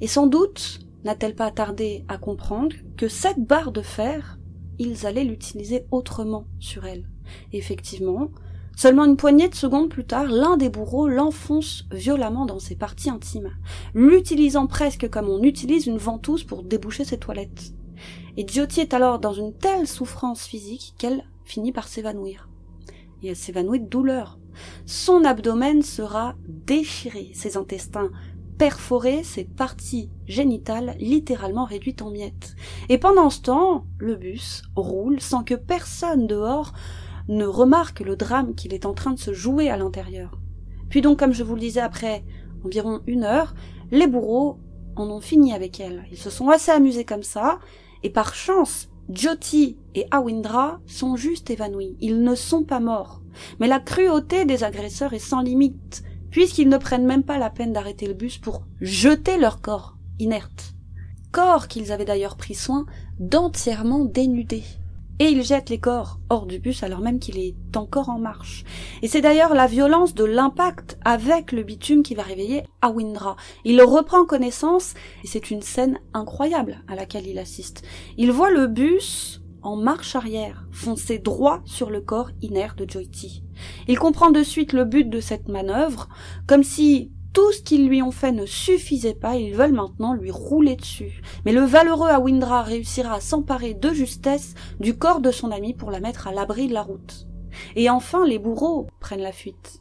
Et 0.01 0.07
sans 0.07 0.27
doute 0.27 0.81
n'a-t-elle 1.05 1.35
pas 1.35 1.51
tardé 1.51 2.05
à 2.09 2.19
comprendre 2.19 2.77
que 2.97 3.09
cette 3.09 3.41
barre 3.41 3.73
de 3.73 3.83
fer, 3.83 4.39
ils 4.79 5.07
allaient 5.07 5.25
l'utiliser 5.25 5.87
autrement 5.91 6.47
sur 6.59 6.87
elle. 6.87 7.09
effectivement, 7.53 8.31
seulement 8.77 9.05
une 9.05 9.17
poignée 9.17 9.49
de 9.49 9.55
secondes 9.55 9.89
plus 9.89 10.05
tard, 10.05 10.27
l'un 10.27 10.57
des 10.57 10.69
bourreaux 10.69 11.07
l'enfonce 11.07 11.87
violemment 11.93 12.47
dans 12.47 12.59
ses 12.59 12.77
parties 12.77 13.11
intimes, 13.11 13.51
l'utilisant 13.95 14.67
presque 14.67 15.09
comme 15.09 15.29
on 15.29 15.43
utilise 15.43 15.87
une 15.87 15.99
ventouse 15.99 16.45
pour 16.45 16.63
déboucher 16.63 17.05
ses 17.05 17.19
toilettes. 17.19 17.73
Et 18.37 18.47
Jyoti 18.47 18.81
est 18.81 18.95
alors 18.95 19.19
dans 19.19 19.33
une 19.33 19.53
telle 19.53 19.87
souffrance 19.87 20.45
physique 20.45 20.95
qu'elle 20.99 21.25
finit 21.45 21.73
par 21.73 21.89
s'évanouir. 21.89 22.49
Et 23.23 23.29
elle 23.29 23.37
s'évanouit 23.37 23.81
de 23.81 23.89
douleur, 23.89 24.39
son 24.87 25.25
abdomen 25.25 25.83
sera 25.83 26.35
déchiré, 26.47 27.31
ses 27.35 27.57
intestins 27.57 28.11
perforés, 28.59 29.23
ses 29.23 29.45
parties 29.45 30.11
génitales 30.27 30.95
littéralement 30.99 31.65
réduites 31.65 32.03
en 32.03 32.11
miettes. 32.11 32.55
Et 32.91 32.99
pendant 32.99 33.31
ce 33.31 33.41
temps, 33.41 33.87
le 33.99 34.17
bus 34.17 34.63
roule 34.77 35.21
sans 35.21 35.45
que 35.45 35.55
personne 35.55 36.27
dehors 36.27 36.75
ne 37.29 37.47
remarque 37.47 38.01
le 38.01 38.17
drame 38.17 38.55
qu'il 38.55 38.75
est 38.75 38.85
en 38.85 38.93
train 38.93 39.13
de 39.13 39.19
se 39.19 39.33
jouer 39.33 39.71
à 39.71 39.79
l'intérieur. 39.79 40.39
Puis 40.91 41.01
donc, 41.01 41.19
comme 41.19 41.33
je 41.33 41.45
vous 41.45 41.55
le 41.55 41.61
disais, 41.61 41.81
après 41.81 42.25
environ 42.65 43.01
une 43.07 43.25
heure, 43.25 43.55
les 43.91 44.07
bourreaux 44.07 44.59
en 44.97 45.09
ont 45.09 45.21
fini 45.21 45.55
avec 45.55 45.81
elle. 45.81 46.05
Ils 46.11 46.19
se 46.19 46.29
sont 46.31 46.51
assez 46.51 46.71
amusés 46.71 47.05
comme 47.05 47.23
ça, 47.23 47.61
et 48.03 48.11
par 48.11 48.35
chance, 48.35 48.91
Jyoti 49.09 49.79
et 49.95 50.07
Awindra 50.11 50.81
sont 50.87 51.17
juste 51.17 51.51
évanouis. 51.51 51.97
Ils 52.01 52.23
ne 52.23 52.35
sont 52.35 52.65
pas 52.65 52.81
morts. 52.81 53.20
Mais 53.59 53.69
la 53.69 53.81
cruauté 53.81 54.45
des 54.45 54.65
agresseurs 54.65 55.13
est 55.13 55.19
sans 55.19 55.41
limite, 55.41 56.03
puisqu'ils 56.31 56.69
ne 56.69 56.79
prennent 56.79 57.07
même 57.07 57.25
pas 57.25 57.39
la 57.39 57.51
peine 57.51 57.73
d'arrêter 57.73 58.07
le 58.07 58.15
bus 58.15 58.39
pour 58.39 58.63
jeter 58.81 59.39
leur 59.39 59.61
corps 59.61 59.97
inerte. 60.19 60.75
Corps 61.33 61.69
qu'ils 61.69 61.93
avaient 61.93 62.05
d'ailleurs 62.05 62.37
pris 62.37 62.55
soin 62.55 62.87
d'entièrement 63.19 64.05
dénuder. 64.05 64.65
Et 65.21 65.29
ils 65.29 65.45
jettent 65.45 65.69
les 65.69 65.79
corps 65.79 66.19
hors 66.31 66.47
du 66.47 66.59
bus 66.59 66.83
alors 66.83 67.01
même 67.01 67.19
qu'il 67.19 67.39
est 67.39 67.55
encore 67.77 68.09
en 68.09 68.19
marche. 68.19 68.65
Et 69.03 69.07
c'est 69.07 69.21
d'ailleurs 69.21 69.53
la 69.53 69.67
violence 69.67 70.15
de 70.15 70.25
l'impact 70.25 70.99
avec 71.05 71.53
le 71.53 71.63
bitume 71.63 72.03
qui 72.03 72.15
va 72.15 72.23
réveiller 72.23 72.63
Awindra. 72.81 73.37
Il 73.67 73.83
reprend 73.83 74.25
connaissance 74.25 74.95
et 75.23 75.27
c'est 75.27 75.51
une 75.51 75.61
scène 75.61 75.99
incroyable 76.15 76.83
à 76.89 76.95
laquelle 76.95 77.27
il 77.27 77.39
assiste. 77.39 77.83
Il 78.17 78.33
voit 78.33 78.51
le 78.51 78.67
bus 78.67 79.40
en 79.63 79.77
marche 79.77 80.17
arrière, 80.17 80.67
foncer 80.71 81.19
droit 81.19 81.61
sur 81.65 81.91
le 81.91 82.01
corps 82.01 82.31
inerte 82.43 82.79
de 82.79 82.91
Joyty. 82.91 83.43
Il 83.89 83.99
comprend 83.99 84.31
de 84.31 84.43
suite 84.43 84.73
le 84.73 84.85
but 84.85 85.09
de 85.09 85.21
cette 85.21 85.49
manœuvre, 85.49 86.09
comme 86.47 86.63
si 86.63 87.13
tout 87.33 87.53
ce 87.53 87.63
qu'ils 87.63 87.87
lui 87.87 88.03
ont 88.03 88.11
fait 88.11 88.33
ne 88.33 88.45
suffisait 88.45 89.15
pas, 89.15 89.37
ils 89.37 89.55
veulent 89.55 89.73
maintenant 89.73 90.15
lui 90.15 90.31
rouler 90.31 90.75
dessus. 90.77 91.23
Mais 91.45 91.53
le 91.53 91.61
valeureux 91.61 92.09
Awindra 92.09 92.63
réussira 92.63 93.15
à 93.15 93.21
s'emparer 93.21 93.75
de 93.75 93.91
justesse 93.91 94.55
du 94.81 94.97
corps 94.97 95.21
de 95.21 95.31
son 95.31 95.53
ami 95.53 95.73
pour 95.73 95.91
la 95.91 96.01
mettre 96.01 96.27
à 96.27 96.33
l'abri 96.33 96.67
de 96.67 96.75
la 96.75 96.83
route. 96.83 97.29
Et 97.77 97.89
enfin, 97.89 98.27
les 98.27 98.39
bourreaux 98.39 98.89
prennent 98.99 99.23
la 99.23 99.33
fuite. 99.33 99.81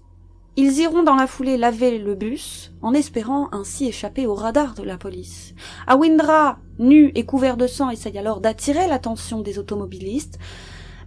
Ils 0.55 0.79
iront 0.79 1.03
dans 1.03 1.15
la 1.15 1.27
foulée 1.27 1.57
laver 1.57 1.97
le 1.97 2.15
bus, 2.15 2.73
en 2.81 2.93
espérant 2.93 3.49
ainsi 3.51 3.87
échapper 3.87 4.27
au 4.27 4.35
radar 4.35 4.73
de 4.73 4.83
la 4.83 4.97
police. 4.97 5.53
Awindra, 5.87 6.59
nu 6.79 7.11
et 7.15 7.25
couvert 7.25 7.55
de 7.55 7.67
sang, 7.67 7.89
essaye 7.89 8.17
alors 8.17 8.41
d'attirer 8.41 8.87
l'attention 8.87 9.41
des 9.41 9.57
automobilistes, 9.57 10.37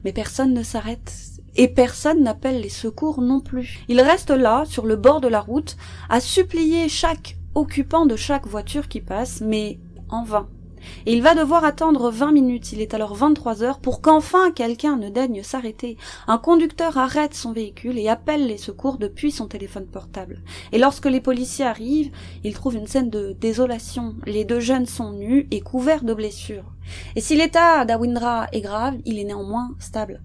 mais 0.05 0.13
personne 0.13 0.55
ne 0.55 0.63
s'arrête, 0.63 1.13
et 1.55 1.69
personne 1.69 2.23
n'appelle 2.23 2.61
les 2.61 2.71
secours 2.71 3.21
non 3.21 3.41
plus. 3.41 3.81
Il 3.89 4.01
reste 4.01 4.31
là, 4.31 4.65
sur 4.65 4.87
le 4.87 4.97
bord 4.97 5.21
de 5.21 5.29
la 5.29 5.41
route, 5.41 5.77
à 6.09 6.21
supplier 6.21 6.89
chaque 6.89 7.37
occupant 7.55 8.07
de 8.07 8.17
chaque 8.17 8.47
voiture 8.47 8.89
qui 8.89 9.01
passe, 9.01 9.43
mais 9.43 9.79
en 10.09 10.25
vain 10.25 10.49
et 11.07 11.13
il 11.13 11.23
va 11.23 11.35
devoir 11.35 11.65
attendre 11.65 12.11
vingt 12.11 12.33
minutes, 12.33 12.73
il 12.73 12.81
est 12.81 12.95
alors 12.95 13.15
vingt-trois 13.15 13.63
heures, 13.63 13.81
pour 13.81 14.01
qu'enfin 14.01 14.51
quelqu'un 14.51 14.97
ne 14.97 15.09
daigne 15.09 15.43
s'arrêter. 15.43 15.97
Un 16.27 16.39
conducteur 16.39 16.99
arrête 16.99 17.35
son 17.35 17.53
véhicule 17.53 17.99
et 17.99 18.09
appelle 18.09 18.47
les 18.47 18.59
secours 18.59 18.99
depuis 18.99 19.31
son 19.31 19.47
téléphone 19.47 19.87
portable. 19.87 20.43
Et 20.73 20.79
lorsque 20.79 21.07
les 21.07 21.21
policiers 21.21 21.65
arrivent, 21.65 22.13
ils 22.45 22.55
trouvent 22.55 22.77
une 22.77 22.87
scène 22.87 23.11
de 23.11 23.33
désolation. 23.33 24.15
Les 24.27 24.45
deux 24.45 24.61
jeunes 24.61 24.87
sont 24.87 25.13
nus 25.13 25.49
et 25.51 25.61
couverts 25.61 26.05
de 26.05 26.15
blessures. 26.15 26.73
Et 27.17 27.21
si 27.21 27.37
l'état 27.37 27.85
d'Awindra 27.85 28.47
est 28.53 28.61
grave, 28.61 28.97
il 29.05 29.19
est 29.19 29.25
néanmoins 29.25 29.75
stable. 29.79 30.23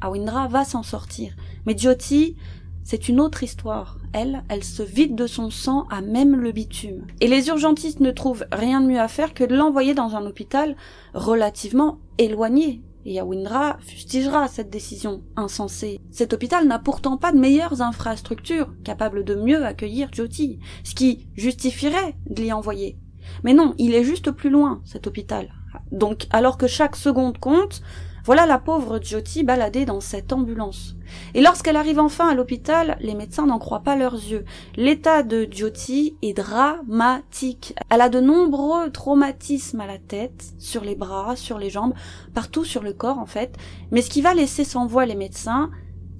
Awindra 0.00 0.48
va 0.48 0.64
s'en 0.64 0.82
sortir. 0.82 1.34
Mais 1.64 1.76
Jyoti, 1.76 2.36
c'est 2.84 3.08
une 3.08 3.20
autre 3.20 3.42
histoire. 3.42 3.98
Elle, 4.12 4.42
elle 4.48 4.64
se 4.64 4.82
vide 4.82 5.14
de 5.14 5.26
son 5.26 5.50
sang 5.50 5.86
à 5.90 6.00
même 6.00 6.36
le 6.36 6.52
bitume. 6.52 7.06
Et 7.20 7.28
les 7.28 7.48
urgentistes 7.48 8.00
ne 8.00 8.10
trouvent 8.10 8.46
rien 8.52 8.80
de 8.80 8.86
mieux 8.86 9.00
à 9.00 9.08
faire 9.08 9.34
que 9.34 9.44
de 9.44 9.56
l'envoyer 9.56 9.94
dans 9.94 10.16
un 10.16 10.26
hôpital 10.26 10.76
relativement 11.14 11.98
éloigné. 12.18 12.82
Et 13.04 13.18
Awindra 13.18 13.78
fustigera 13.80 14.46
cette 14.46 14.70
décision 14.70 15.22
insensée. 15.36 16.00
Cet 16.10 16.32
hôpital 16.32 16.68
n'a 16.68 16.78
pourtant 16.78 17.16
pas 17.16 17.32
de 17.32 17.38
meilleures 17.38 17.82
infrastructures 17.82 18.72
capables 18.84 19.24
de 19.24 19.34
mieux 19.34 19.64
accueillir 19.64 20.08
Jyoti, 20.12 20.60
ce 20.84 20.94
qui 20.94 21.26
justifierait 21.34 22.14
de 22.30 22.42
l'y 22.42 22.52
envoyer. 22.52 22.96
Mais 23.42 23.54
non, 23.54 23.74
il 23.78 23.94
est 23.94 24.04
juste 24.04 24.30
plus 24.30 24.50
loin, 24.50 24.80
cet 24.84 25.06
hôpital. 25.06 25.52
Donc, 25.90 26.26
alors 26.30 26.58
que 26.58 26.66
chaque 26.66 26.96
seconde 26.96 27.38
compte, 27.38 27.82
Voilà 28.24 28.46
la 28.46 28.58
pauvre 28.58 29.00
Jyoti 29.02 29.42
baladée 29.42 29.84
dans 29.84 30.00
cette 30.00 30.32
ambulance. 30.32 30.94
Et 31.34 31.40
lorsqu'elle 31.40 31.74
arrive 31.76 31.98
enfin 31.98 32.28
à 32.28 32.34
l'hôpital, 32.34 32.96
les 33.00 33.14
médecins 33.14 33.46
n'en 33.46 33.58
croient 33.58 33.82
pas 33.82 33.96
leurs 33.96 34.14
yeux. 34.14 34.44
L'état 34.76 35.24
de 35.24 35.48
Jyoti 35.50 36.16
est 36.22 36.32
dramatique. 36.32 37.74
Elle 37.90 38.00
a 38.00 38.08
de 38.08 38.20
nombreux 38.20 38.90
traumatismes 38.90 39.80
à 39.80 39.88
la 39.88 39.98
tête, 39.98 40.52
sur 40.58 40.84
les 40.84 40.94
bras, 40.94 41.34
sur 41.34 41.58
les 41.58 41.68
jambes, 41.68 41.94
partout 42.32 42.64
sur 42.64 42.84
le 42.84 42.92
corps 42.92 43.18
en 43.18 43.26
fait. 43.26 43.56
Mais 43.90 44.02
ce 44.02 44.10
qui 44.10 44.22
va 44.22 44.34
laisser 44.34 44.62
sans 44.62 44.86
voix 44.86 45.04
les 45.04 45.16
médecins, 45.16 45.70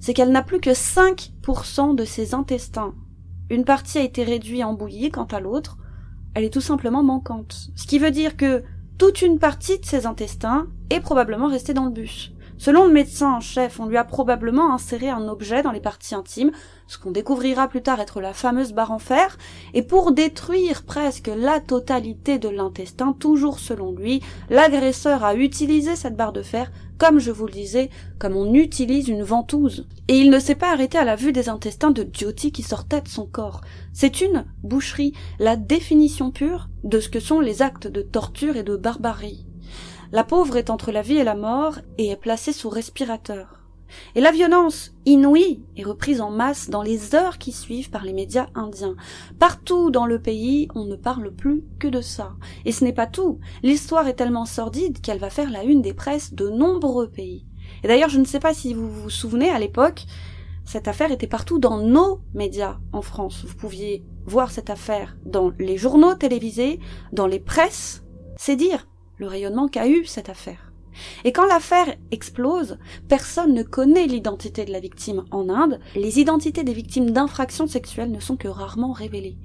c'est 0.01 0.13
qu'elle 0.13 0.31
n'a 0.31 0.43
plus 0.43 0.59
que 0.59 0.71
5% 0.71 1.95
de 1.95 2.03
ses 2.03 2.33
intestins. 2.33 2.93
Une 3.49 3.63
partie 3.63 3.99
a 3.99 4.03
été 4.03 4.25
réduite 4.25 4.63
en 4.63 4.73
bouillie, 4.73 5.09
quant 5.09 5.23
à 5.31 5.39
l'autre, 5.39 5.77
elle 6.33 6.43
est 6.43 6.53
tout 6.53 6.61
simplement 6.61 7.03
manquante. 7.03 7.69
Ce 7.75 7.87
qui 7.87 7.99
veut 7.99 8.11
dire 8.11 8.35
que 8.35 8.63
toute 8.97 9.21
une 9.21 9.39
partie 9.39 9.79
de 9.79 9.85
ses 9.85 10.05
intestins 10.05 10.67
est 10.89 10.99
probablement 10.99 11.47
restée 11.47 11.73
dans 11.73 11.85
le 11.85 11.91
bus. 11.91 12.32
Selon 12.57 12.85
le 12.85 12.93
médecin 12.93 13.33
en 13.33 13.39
chef, 13.39 13.79
on 13.79 13.87
lui 13.87 13.97
a 13.97 14.03
probablement 14.03 14.73
inséré 14.73 15.09
un 15.09 15.27
objet 15.27 15.63
dans 15.63 15.71
les 15.71 15.79
parties 15.79 16.15
intimes, 16.15 16.51
ce 16.87 16.97
qu'on 16.97 17.11
découvrira 17.11 17.67
plus 17.67 17.81
tard 17.81 17.99
être 17.99 18.21
la 18.21 18.33
fameuse 18.33 18.73
barre 18.73 18.91
en 18.91 18.99
fer, 18.99 19.37
et 19.73 19.81
pour 19.81 20.11
détruire 20.11 20.83
presque 20.83 21.31
la 21.35 21.59
totalité 21.59 22.39
de 22.39 22.49
l'intestin, 22.49 23.13
toujours 23.13 23.59
selon 23.59 23.91
lui, 23.91 24.21
l'agresseur 24.49 25.23
a 25.23 25.35
utilisé 25.35 25.95
cette 25.95 26.15
barre 26.15 26.33
de 26.33 26.41
fer 26.41 26.71
comme 27.03 27.19
je 27.19 27.31
vous 27.31 27.47
le 27.47 27.51
disais, 27.51 27.89
comme 28.17 28.37
on 28.37 28.53
utilise 28.53 29.09
une 29.09 29.23
ventouse. 29.23 29.87
Et 30.07 30.19
il 30.19 30.29
ne 30.29 30.39
s'est 30.39 30.55
pas 30.55 30.71
arrêté 30.71 30.97
à 30.97 31.03
la 31.03 31.17
vue 31.17 31.33
des 31.33 31.49
intestins 31.49 31.91
de 31.91 32.07
Jyoti 32.11 32.53
qui 32.53 32.63
sortaient 32.63 33.01
de 33.01 33.09
son 33.09 33.25
corps. 33.25 33.59
C'est 33.91 34.21
une 34.21 34.45
boucherie, 34.63 35.13
la 35.37 35.57
définition 35.57 36.31
pure 36.31 36.69
de 36.85 37.01
ce 37.01 37.09
que 37.09 37.19
sont 37.19 37.41
les 37.41 37.61
actes 37.61 37.87
de 37.87 38.01
torture 38.01 38.55
et 38.55 38.63
de 38.63 38.77
barbarie. 38.77 39.45
La 40.13 40.23
pauvre 40.23 40.57
est 40.57 40.69
entre 40.69 40.91
la 40.91 41.01
vie 41.01 41.17
et 41.17 41.23
la 41.23 41.33
mort 41.33 41.79
et 41.97 42.09
est 42.09 42.15
placée 42.15 42.53
sous 42.53 42.69
respirateur. 42.69 43.63
Et 44.13 44.21
la 44.21 44.31
violence 44.31 44.91
inouïe 45.07 45.63
est 45.75 45.81
reprise 45.81 46.21
en 46.21 46.29
masse 46.29 46.69
dans 46.69 46.83
les 46.83 47.15
heures 47.15 47.39
qui 47.39 47.51
suivent 47.51 47.89
par 47.89 48.03
les 48.03 48.13
médias 48.13 48.45
indiens. 48.53 48.95
Partout 49.39 49.89
dans 49.89 50.05
le 50.05 50.21
pays, 50.21 50.67
on 50.75 50.85
ne 50.85 50.95
parle 50.95 51.31
plus 51.31 51.63
que 51.79 51.87
de 51.87 51.99
ça. 51.99 52.33
Et 52.63 52.71
ce 52.71 52.83
n'est 52.83 52.93
pas 52.93 53.07
tout. 53.07 53.39
L'histoire 53.63 54.07
est 54.07 54.13
tellement 54.13 54.45
sordide 54.45 55.01
qu'elle 55.01 55.17
va 55.17 55.31
faire 55.31 55.49
la 55.49 55.63
une 55.63 55.81
des 55.81 55.95
presses 55.95 56.35
de 56.35 56.47
nombreux 56.47 57.09
pays. 57.09 57.47
Et 57.83 57.87
d'ailleurs, 57.87 58.09
je 58.09 58.19
ne 58.19 58.25
sais 58.25 58.39
pas 58.39 58.53
si 58.53 58.75
vous 58.75 58.91
vous 58.91 59.09
souvenez, 59.09 59.49
à 59.49 59.57
l'époque, 59.57 60.05
cette 60.63 60.87
affaire 60.87 61.11
était 61.11 61.25
partout 61.25 61.57
dans 61.57 61.79
nos 61.79 62.19
médias 62.35 62.77
en 62.91 63.01
France. 63.01 63.45
Vous 63.47 63.55
pouviez 63.55 64.05
voir 64.27 64.51
cette 64.51 64.69
affaire 64.69 65.17
dans 65.25 65.51
les 65.57 65.77
journaux 65.77 66.13
télévisés, 66.13 66.79
dans 67.13 67.25
les 67.25 67.39
presses. 67.39 68.03
C'est 68.37 68.55
dire 68.55 68.85
rayonnement 69.25 69.67
qu'a 69.67 69.87
eu 69.87 70.05
cette 70.05 70.29
affaire. 70.29 70.73
Et 71.23 71.31
quand 71.31 71.45
l'affaire 71.45 71.95
explose, 72.11 72.77
personne 73.07 73.53
ne 73.53 73.63
connaît 73.63 74.07
l'identité 74.07 74.65
de 74.65 74.71
la 74.71 74.79
victime 74.79 75.25
en 75.31 75.49
Inde. 75.49 75.79
Les 75.95 76.19
identités 76.19 76.63
des 76.63 76.73
victimes 76.73 77.11
d'infractions 77.11 77.67
sexuelles 77.67 78.11
ne 78.11 78.19
sont 78.19 78.37
que 78.37 78.47
rarement 78.47 78.91
révélées. 78.91 79.37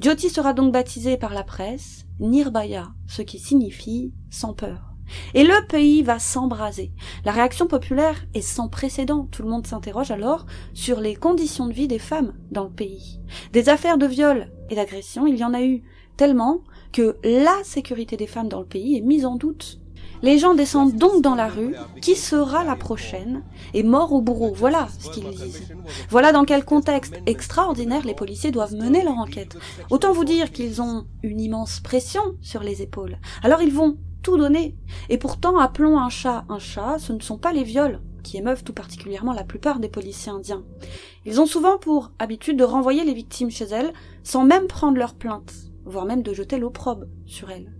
Jyoti 0.00 0.30
sera 0.30 0.52
donc 0.52 0.72
baptisée 0.72 1.16
par 1.16 1.34
la 1.34 1.44
presse 1.44 2.06
Nirbaya, 2.20 2.92
ce 3.06 3.22
qui 3.22 3.38
signifie 3.38 4.12
sans 4.30 4.54
peur. 4.54 4.92
Et 5.34 5.44
le 5.44 5.66
pays 5.66 6.02
va 6.02 6.18
s'embraser. 6.18 6.92
La 7.24 7.32
réaction 7.32 7.66
populaire 7.66 8.24
est 8.34 8.40
sans 8.40 8.68
précédent. 8.68 9.28
Tout 9.30 9.42
le 9.42 9.48
monde 9.48 9.66
s'interroge 9.66 10.10
alors 10.10 10.46
sur 10.72 11.00
les 11.00 11.16
conditions 11.16 11.66
de 11.66 11.72
vie 11.72 11.88
des 11.88 11.98
femmes 11.98 12.32
dans 12.50 12.64
le 12.64 12.70
pays. 12.70 13.20
Des 13.52 13.68
affaires 13.68 13.98
de 13.98 14.06
viol 14.06 14.50
et 14.70 14.74
d'agression, 14.74 15.26
il 15.26 15.36
y 15.36 15.44
en 15.44 15.54
a 15.54 15.62
eu 15.62 15.82
tellement 16.16 16.62
que 16.92 17.16
la 17.24 17.64
sécurité 17.64 18.16
des 18.16 18.26
femmes 18.26 18.48
dans 18.48 18.60
le 18.60 18.66
pays 18.66 18.96
est 18.96 19.00
mise 19.00 19.24
en 19.24 19.36
doute. 19.36 19.80
Les 20.22 20.38
gens 20.38 20.54
descendent 20.54 20.94
donc 20.94 21.20
dans 21.20 21.34
la 21.34 21.48
rue. 21.48 21.74
Qui 22.00 22.14
sera 22.14 22.62
la 22.62 22.76
prochaine? 22.76 23.42
Et 23.74 23.82
mort 23.82 24.12
au 24.12 24.20
bourreau. 24.20 24.52
Voilà 24.54 24.86
ce 25.00 25.10
qu'ils 25.10 25.28
disent. 25.30 25.68
Voilà 26.10 26.30
dans 26.30 26.44
quel 26.44 26.64
contexte 26.64 27.14
extraordinaire 27.26 28.06
les 28.06 28.14
policiers 28.14 28.52
doivent 28.52 28.74
mener 28.74 29.02
leur 29.02 29.18
enquête. 29.18 29.56
Autant 29.90 30.12
vous 30.12 30.24
dire 30.24 30.52
qu'ils 30.52 30.80
ont 30.80 31.06
une 31.24 31.40
immense 31.40 31.80
pression 31.80 32.22
sur 32.40 32.62
les 32.62 32.82
épaules. 32.82 33.18
Alors 33.42 33.62
ils 33.62 33.72
vont 33.72 33.96
tout 34.22 34.36
donner. 34.36 34.76
Et 35.08 35.18
pourtant, 35.18 35.58
appelons 35.58 35.98
un 35.98 36.08
chat 36.08 36.44
un 36.48 36.60
chat, 36.60 36.98
ce 36.98 37.12
ne 37.12 37.20
sont 37.20 37.38
pas 37.38 37.52
les 37.52 37.64
viols 37.64 38.00
qui 38.22 38.36
émeuvent 38.36 38.62
tout 38.62 38.72
particulièrement 38.72 39.32
la 39.32 39.42
plupart 39.42 39.80
des 39.80 39.88
policiers 39.88 40.30
indiens. 40.30 40.62
Ils 41.24 41.40
ont 41.40 41.46
souvent 41.46 41.76
pour 41.76 42.12
habitude 42.20 42.56
de 42.56 42.62
renvoyer 42.62 43.02
les 43.02 43.14
victimes 43.14 43.50
chez 43.50 43.64
elles 43.64 43.92
sans 44.22 44.44
même 44.44 44.68
prendre 44.68 44.96
leur 44.96 45.14
plainte, 45.14 45.52
voire 45.84 46.06
même 46.06 46.22
de 46.22 46.34
jeter 46.34 46.58
l'opprobre 46.58 47.06
sur 47.26 47.50
elles. 47.50 47.72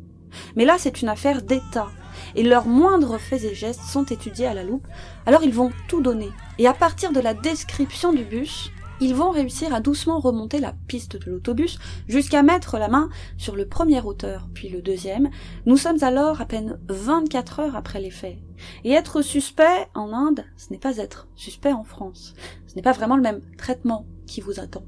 Mais 0.56 0.64
là, 0.64 0.76
c'est 0.78 1.02
une 1.02 1.08
affaire 1.08 1.42
d'État, 1.42 1.88
et 2.34 2.42
leurs 2.42 2.66
moindres 2.66 3.18
faits 3.18 3.44
et 3.44 3.54
gestes 3.54 3.82
sont 3.82 4.04
étudiés 4.04 4.46
à 4.46 4.54
la 4.54 4.64
loupe, 4.64 4.86
alors 5.26 5.42
ils 5.42 5.54
vont 5.54 5.70
tout 5.88 6.00
donner. 6.00 6.30
Et 6.58 6.66
à 6.66 6.74
partir 6.74 7.12
de 7.12 7.20
la 7.20 7.34
description 7.34 8.12
du 8.12 8.24
bus, 8.24 8.70
ils 9.00 9.14
vont 9.16 9.30
réussir 9.30 9.74
à 9.74 9.80
doucement 9.80 10.20
remonter 10.20 10.60
la 10.60 10.74
piste 10.86 11.16
de 11.16 11.30
l'autobus 11.30 11.78
jusqu'à 12.06 12.44
mettre 12.44 12.78
la 12.78 12.86
main 12.86 13.08
sur 13.36 13.56
le 13.56 13.66
premier 13.66 14.00
auteur, 14.00 14.48
puis 14.54 14.68
le 14.68 14.80
deuxième. 14.80 15.28
Nous 15.66 15.76
sommes 15.76 16.04
alors 16.04 16.40
à 16.40 16.46
peine 16.46 16.78
24 16.88 17.60
heures 17.60 17.76
après 17.76 18.00
les 18.00 18.12
faits. 18.12 18.38
Et 18.84 18.92
être 18.92 19.22
suspect 19.22 19.88
en 19.94 20.12
Inde, 20.12 20.44
ce 20.56 20.70
n'est 20.70 20.78
pas 20.78 20.98
être 20.98 21.26
suspect 21.34 21.72
en 21.72 21.82
France. 21.82 22.34
Ce 22.68 22.76
n'est 22.76 22.82
pas 22.82 22.92
vraiment 22.92 23.16
le 23.16 23.22
même 23.22 23.40
traitement 23.58 24.06
qui 24.28 24.40
vous 24.40 24.60
attend. 24.60 24.84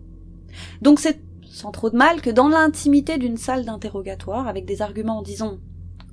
Donc 0.80 1.00
c'est 1.00 1.20
sans 1.54 1.70
trop 1.70 1.88
de 1.88 1.96
mal 1.96 2.20
que 2.20 2.30
dans 2.30 2.48
l'intimité 2.48 3.16
d'une 3.16 3.36
salle 3.36 3.64
d'interrogatoire, 3.64 4.48
avec 4.48 4.64
des 4.64 4.82
arguments, 4.82 5.22
disons, 5.22 5.60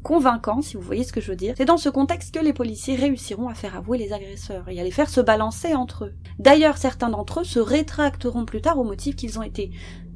convaincants, 0.03 0.61
si 0.61 0.77
vous 0.77 0.83
voyez 0.83 1.03
ce 1.03 1.11
que 1.11 1.19
je 1.19 1.31
veux 1.31 1.35
dire, 1.35 1.55
c'est 1.57 1.65
dans 1.65 1.77
ce 1.77 1.89
contexte 1.89 2.33
que 2.33 2.43
les 2.43 2.53
policiers 2.53 2.95
réussiront 2.95 3.49
à 3.49 3.55
faire 3.55 3.75
avouer 3.75 3.97
les 3.97 4.13
agresseurs 4.13 4.69
et 4.69 4.79
à 4.79 4.83
les 4.83 4.91
faire 4.91 5.09
se 5.09 5.19
balancer 5.19 5.73
entre 5.73 6.05
eux. 6.05 6.13
D'ailleurs, 6.37 6.77
certains 6.77 7.09
d'entre 7.09 7.41
eux 7.41 7.43
se 7.43 7.59
rétracteront 7.59 8.45
plus 8.45 8.61
tard 8.61 8.77
au 8.77 8.83
motif 8.83 9.15
qu'ils 9.15 9.39
ont 9.39 9.43
été 9.43 9.71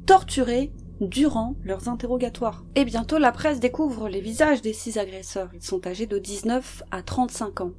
torturés 0.06 0.72
durant 1.00 1.56
leurs 1.64 1.88
interrogatoires. 1.88 2.64
Et 2.76 2.84
bientôt, 2.84 3.18
la 3.18 3.32
presse 3.32 3.58
découvre 3.58 4.08
les 4.08 4.20
visages 4.20 4.62
des 4.62 4.72
six 4.72 4.96
agresseurs. 4.96 5.50
Ils 5.54 5.62
sont 5.62 5.86
âgés 5.88 6.06
de 6.06 6.18
19 6.18 6.84
à 6.92 7.02
35 7.02 7.60
ans. 7.62 7.72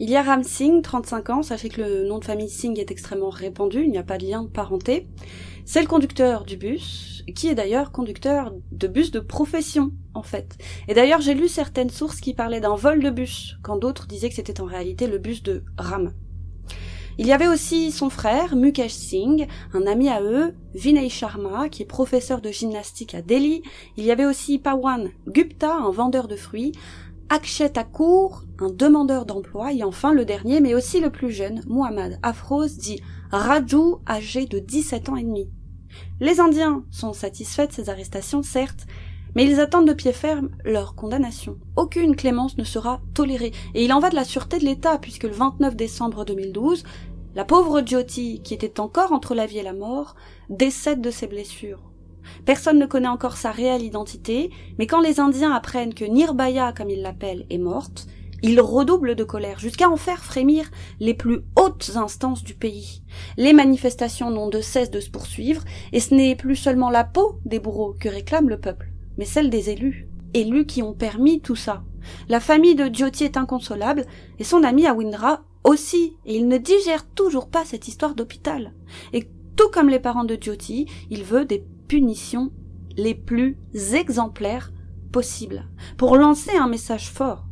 Il 0.00 0.10
y 0.10 0.16
a 0.16 0.22
Ram 0.22 0.42
Singh, 0.42 0.82
35 0.82 1.30
ans, 1.30 1.42
sachez 1.42 1.68
que 1.68 1.80
le 1.80 2.08
nom 2.08 2.18
de 2.18 2.24
famille 2.24 2.48
Singh 2.48 2.78
est 2.80 2.90
extrêmement 2.90 3.30
répandu, 3.30 3.84
il 3.84 3.90
n'y 3.90 3.98
a 3.98 4.02
pas 4.02 4.18
de 4.18 4.26
lien 4.26 4.42
de 4.42 4.48
parenté. 4.48 5.06
C'est 5.64 5.80
le 5.80 5.86
conducteur 5.86 6.44
du 6.44 6.56
bus, 6.56 7.24
qui 7.34 7.48
est 7.48 7.54
d'ailleurs 7.54 7.92
conducteur 7.92 8.52
de 8.72 8.88
bus 8.88 9.12
de 9.12 9.20
profession, 9.20 9.92
en 10.12 10.24
fait. 10.24 10.58
Et 10.88 10.94
d'ailleurs, 10.94 11.20
j'ai 11.20 11.34
lu 11.34 11.46
certaines 11.46 11.90
sources 11.90 12.20
qui 12.20 12.34
parlaient 12.34 12.60
d'un 12.60 12.74
vol 12.74 13.02
de 13.02 13.10
bus, 13.10 13.56
quand 13.62 13.76
d'autres 13.76 14.08
disaient 14.08 14.28
que 14.28 14.34
c'était 14.34 14.60
en 14.60 14.66
réalité 14.66 15.06
le 15.06 15.18
bus 15.18 15.44
de 15.44 15.62
Ram. 15.78 16.12
Il 17.16 17.28
y 17.28 17.32
avait 17.32 17.46
aussi 17.46 17.92
son 17.92 18.10
frère, 18.10 18.56
Mukesh 18.56 18.90
Singh, 18.90 19.46
un 19.72 19.86
ami 19.86 20.08
à 20.08 20.20
eux, 20.20 20.52
Vinay 20.74 21.08
Sharma, 21.08 21.68
qui 21.68 21.82
est 21.82 21.86
professeur 21.86 22.40
de 22.40 22.50
gymnastique 22.50 23.14
à 23.14 23.22
Delhi. 23.22 23.62
Il 23.96 24.04
y 24.04 24.10
avait 24.10 24.26
aussi 24.26 24.58
Pawan 24.58 25.10
Gupta, 25.28 25.76
un 25.76 25.92
vendeur 25.92 26.26
de 26.26 26.34
fruits, 26.34 26.72
Akshay 27.30 27.70
Thakur, 27.70 28.44
un 28.60 28.70
demandeur 28.70 29.26
d'emploi, 29.26 29.72
et 29.72 29.82
enfin 29.82 30.12
le 30.12 30.24
dernier, 30.24 30.60
mais 30.60 30.74
aussi 30.74 31.00
le 31.00 31.10
plus 31.10 31.30
jeune, 31.30 31.62
Muhammad 31.66 32.18
Afroz, 32.22 32.76
dit 32.78 33.00
Raju, 33.30 33.96
âgé 34.08 34.46
de 34.46 34.58
17 34.58 35.08
ans 35.08 35.16
et 35.16 35.24
demi. 35.24 35.48
Les 36.20 36.40
Indiens 36.40 36.84
sont 36.90 37.12
satisfaits 37.12 37.68
de 37.68 37.72
ces 37.72 37.90
arrestations, 37.90 38.42
certes, 38.42 38.86
mais 39.34 39.44
ils 39.44 39.58
attendent 39.58 39.88
de 39.88 39.92
pied 39.94 40.12
ferme 40.12 40.50
leur 40.64 40.94
condamnation. 40.94 41.58
Aucune 41.76 42.14
clémence 42.14 42.58
ne 42.58 42.64
sera 42.64 43.00
tolérée, 43.14 43.52
et 43.74 43.84
il 43.84 43.92
en 43.92 44.00
va 44.00 44.10
de 44.10 44.14
la 44.14 44.24
sûreté 44.24 44.58
de 44.58 44.64
l'État, 44.64 44.98
puisque 44.98 45.24
le 45.24 45.32
29 45.32 45.74
décembre 45.76 46.24
2012, 46.24 46.84
la 47.34 47.44
pauvre 47.44 47.82
Jyoti, 47.84 48.42
qui 48.42 48.54
était 48.54 48.78
encore 48.78 49.12
entre 49.12 49.34
la 49.34 49.46
vie 49.46 49.58
et 49.58 49.64
la 49.64 49.72
mort, 49.72 50.14
décède 50.50 51.00
de 51.00 51.10
ses 51.10 51.26
blessures. 51.26 51.93
Personne 52.44 52.78
ne 52.78 52.86
connaît 52.86 53.08
encore 53.08 53.36
sa 53.36 53.50
réelle 53.50 53.82
identité, 53.82 54.50
mais 54.78 54.86
quand 54.86 55.00
les 55.00 55.20
Indiens 55.20 55.52
apprennent 55.52 55.94
que 55.94 56.04
Nirbaya, 56.04 56.72
comme 56.72 56.90
ils 56.90 57.02
l'appellent, 57.02 57.46
est 57.50 57.58
morte, 57.58 58.06
ils 58.42 58.60
redoublent 58.60 59.14
de 59.14 59.24
colère, 59.24 59.58
jusqu'à 59.58 59.88
en 59.88 59.96
faire 59.96 60.22
frémir 60.22 60.70
les 61.00 61.14
plus 61.14 61.40
hautes 61.56 61.92
instances 61.96 62.44
du 62.44 62.52
pays. 62.52 63.02
Les 63.38 63.54
manifestations 63.54 64.30
n'ont 64.30 64.50
de 64.50 64.60
cesse 64.60 64.90
de 64.90 65.00
se 65.00 65.08
poursuivre, 65.08 65.64
et 65.92 66.00
ce 66.00 66.14
n'est 66.14 66.36
plus 66.36 66.56
seulement 66.56 66.90
la 66.90 67.04
peau 67.04 67.40
des 67.46 67.58
bourreaux 67.58 67.94
que 67.98 68.10
réclame 68.10 68.50
le 68.50 68.60
peuple, 68.60 68.92
mais 69.16 69.24
celle 69.24 69.48
des 69.48 69.70
élus. 69.70 70.08
Élus 70.34 70.66
qui 70.66 70.82
ont 70.82 70.92
permis 70.92 71.40
tout 71.40 71.56
ça. 71.56 71.84
La 72.28 72.38
famille 72.38 72.74
de 72.74 72.92
Jyoti 72.92 73.24
est 73.24 73.38
inconsolable, 73.38 74.04
et 74.38 74.44
son 74.44 74.62
ami 74.62 74.86
Awindra 74.86 75.42
aussi, 75.64 76.18
et 76.26 76.36
il 76.36 76.46
ne 76.46 76.58
digère 76.58 77.06
toujours 77.14 77.48
pas 77.48 77.64
cette 77.64 77.88
histoire 77.88 78.14
d'hôpital. 78.14 78.74
Et 79.14 79.26
tout 79.56 79.70
comme 79.72 79.88
les 79.88 80.00
parents 80.00 80.24
de 80.24 80.36
Jyoti, 80.38 80.86
il 81.08 81.24
veut 81.24 81.46
des 81.46 81.64
punitions 81.88 82.52
les 82.96 83.14
plus 83.14 83.56
exemplaires 83.92 84.72
possibles, 85.12 85.68
pour 85.96 86.16
lancer 86.16 86.56
un 86.56 86.68
message 86.68 87.10
fort. 87.10 87.46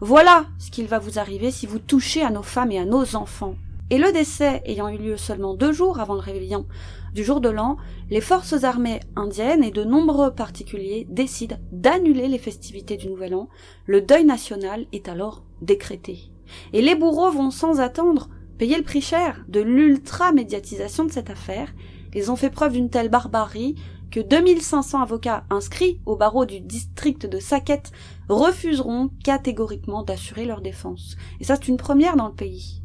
Voilà 0.00 0.46
ce 0.58 0.70
qu'il 0.70 0.86
va 0.86 0.98
vous 0.98 1.18
arriver 1.18 1.50
si 1.50 1.66
vous 1.66 1.78
touchez 1.78 2.22
à 2.22 2.30
nos 2.30 2.42
femmes 2.42 2.72
et 2.72 2.78
à 2.78 2.84
nos 2.84 3.16
enfants. 3.16 3.56
Et 3.90 3.98
le 3.98 4.12
décès 4.12 4.62
ayant 4.64 4.88
eu 4.88 4.96
lieu 4.96 5.16
seulement 5.16 5.54
deux 5.54 5.72
jours 5.72 6.00
avant 6.00 6.14
le 6.14 6.20
réveillon 6.20 6.66
du 7.12 7.24
jour 7.24 7.42
de 7.42 7.50
l'an, 7.50 7.76
les 8.08 8.22
forces 8.22 8.64
armées 8.64 9.00
indiennes 9.16 9.62
et 9.62 9.70
de 9.70 9.84
nombreux 9.84 10.30
particuliers 10.30 11.06
décident 11.10 11.58
d'annuler 11.70 12.28
les 12.28 12.38
festivités 12.38 12.96
du 12.96 13.08
Nouvel 13.08 13.34
An. 13.34 13.48
Le 13.84 14.00
deuil 14.00 14.24
national 14.24 14.86
est 14.92 15.08
alors 15.08 15.44
décrété. 15.60 16.30
Et 16.72 16.80
les 16.80 16.94
bourreaux 16.94 17.30
vont 17.30 17.50
sans 17.50 17.80
attendre 17.80 18.30
payer 18.56 18.76
le 18.78 18.82
prix 18.82 19.02
cher 19.02 19.44
de 19.48 19.60
l'ultra-médiatisation 19.60 21.04
de 21.04 21.12
cette 21.12 21.30
affaire. 21.30 21.74
Ils 22.14 22.30
ont 22.30 22.36
fait 22.36 22.50
preuve 22.50 22.72
d'une 22.72 22.90
telle 22.90 23.08
barbarie 23.08 23.74
que 24.10 24.20
2500 24.20 25.02
avocats 25.02 25.44
inscrits 25.48 26.00
au 26.04 26.16
barreau 26.16 26.44
du 26.44 26.60
district 26.60 27.26
de 27.26 27.38
Saket 27.38 27.90
refuseront 28.28 29.10
catégoriquement 29.24 30.02
d'assurer 30.02 30.44
leur 30.44 30.60
défense. 30.60 31.16
Et 31.40 31.44
ça, 31.44 31.56
c'est 31.56 31.68
une 31.68 31.78
première 31.78 32.16
dans 32.16 32.28
le 32.28 32.34
pays. 32.34 32.82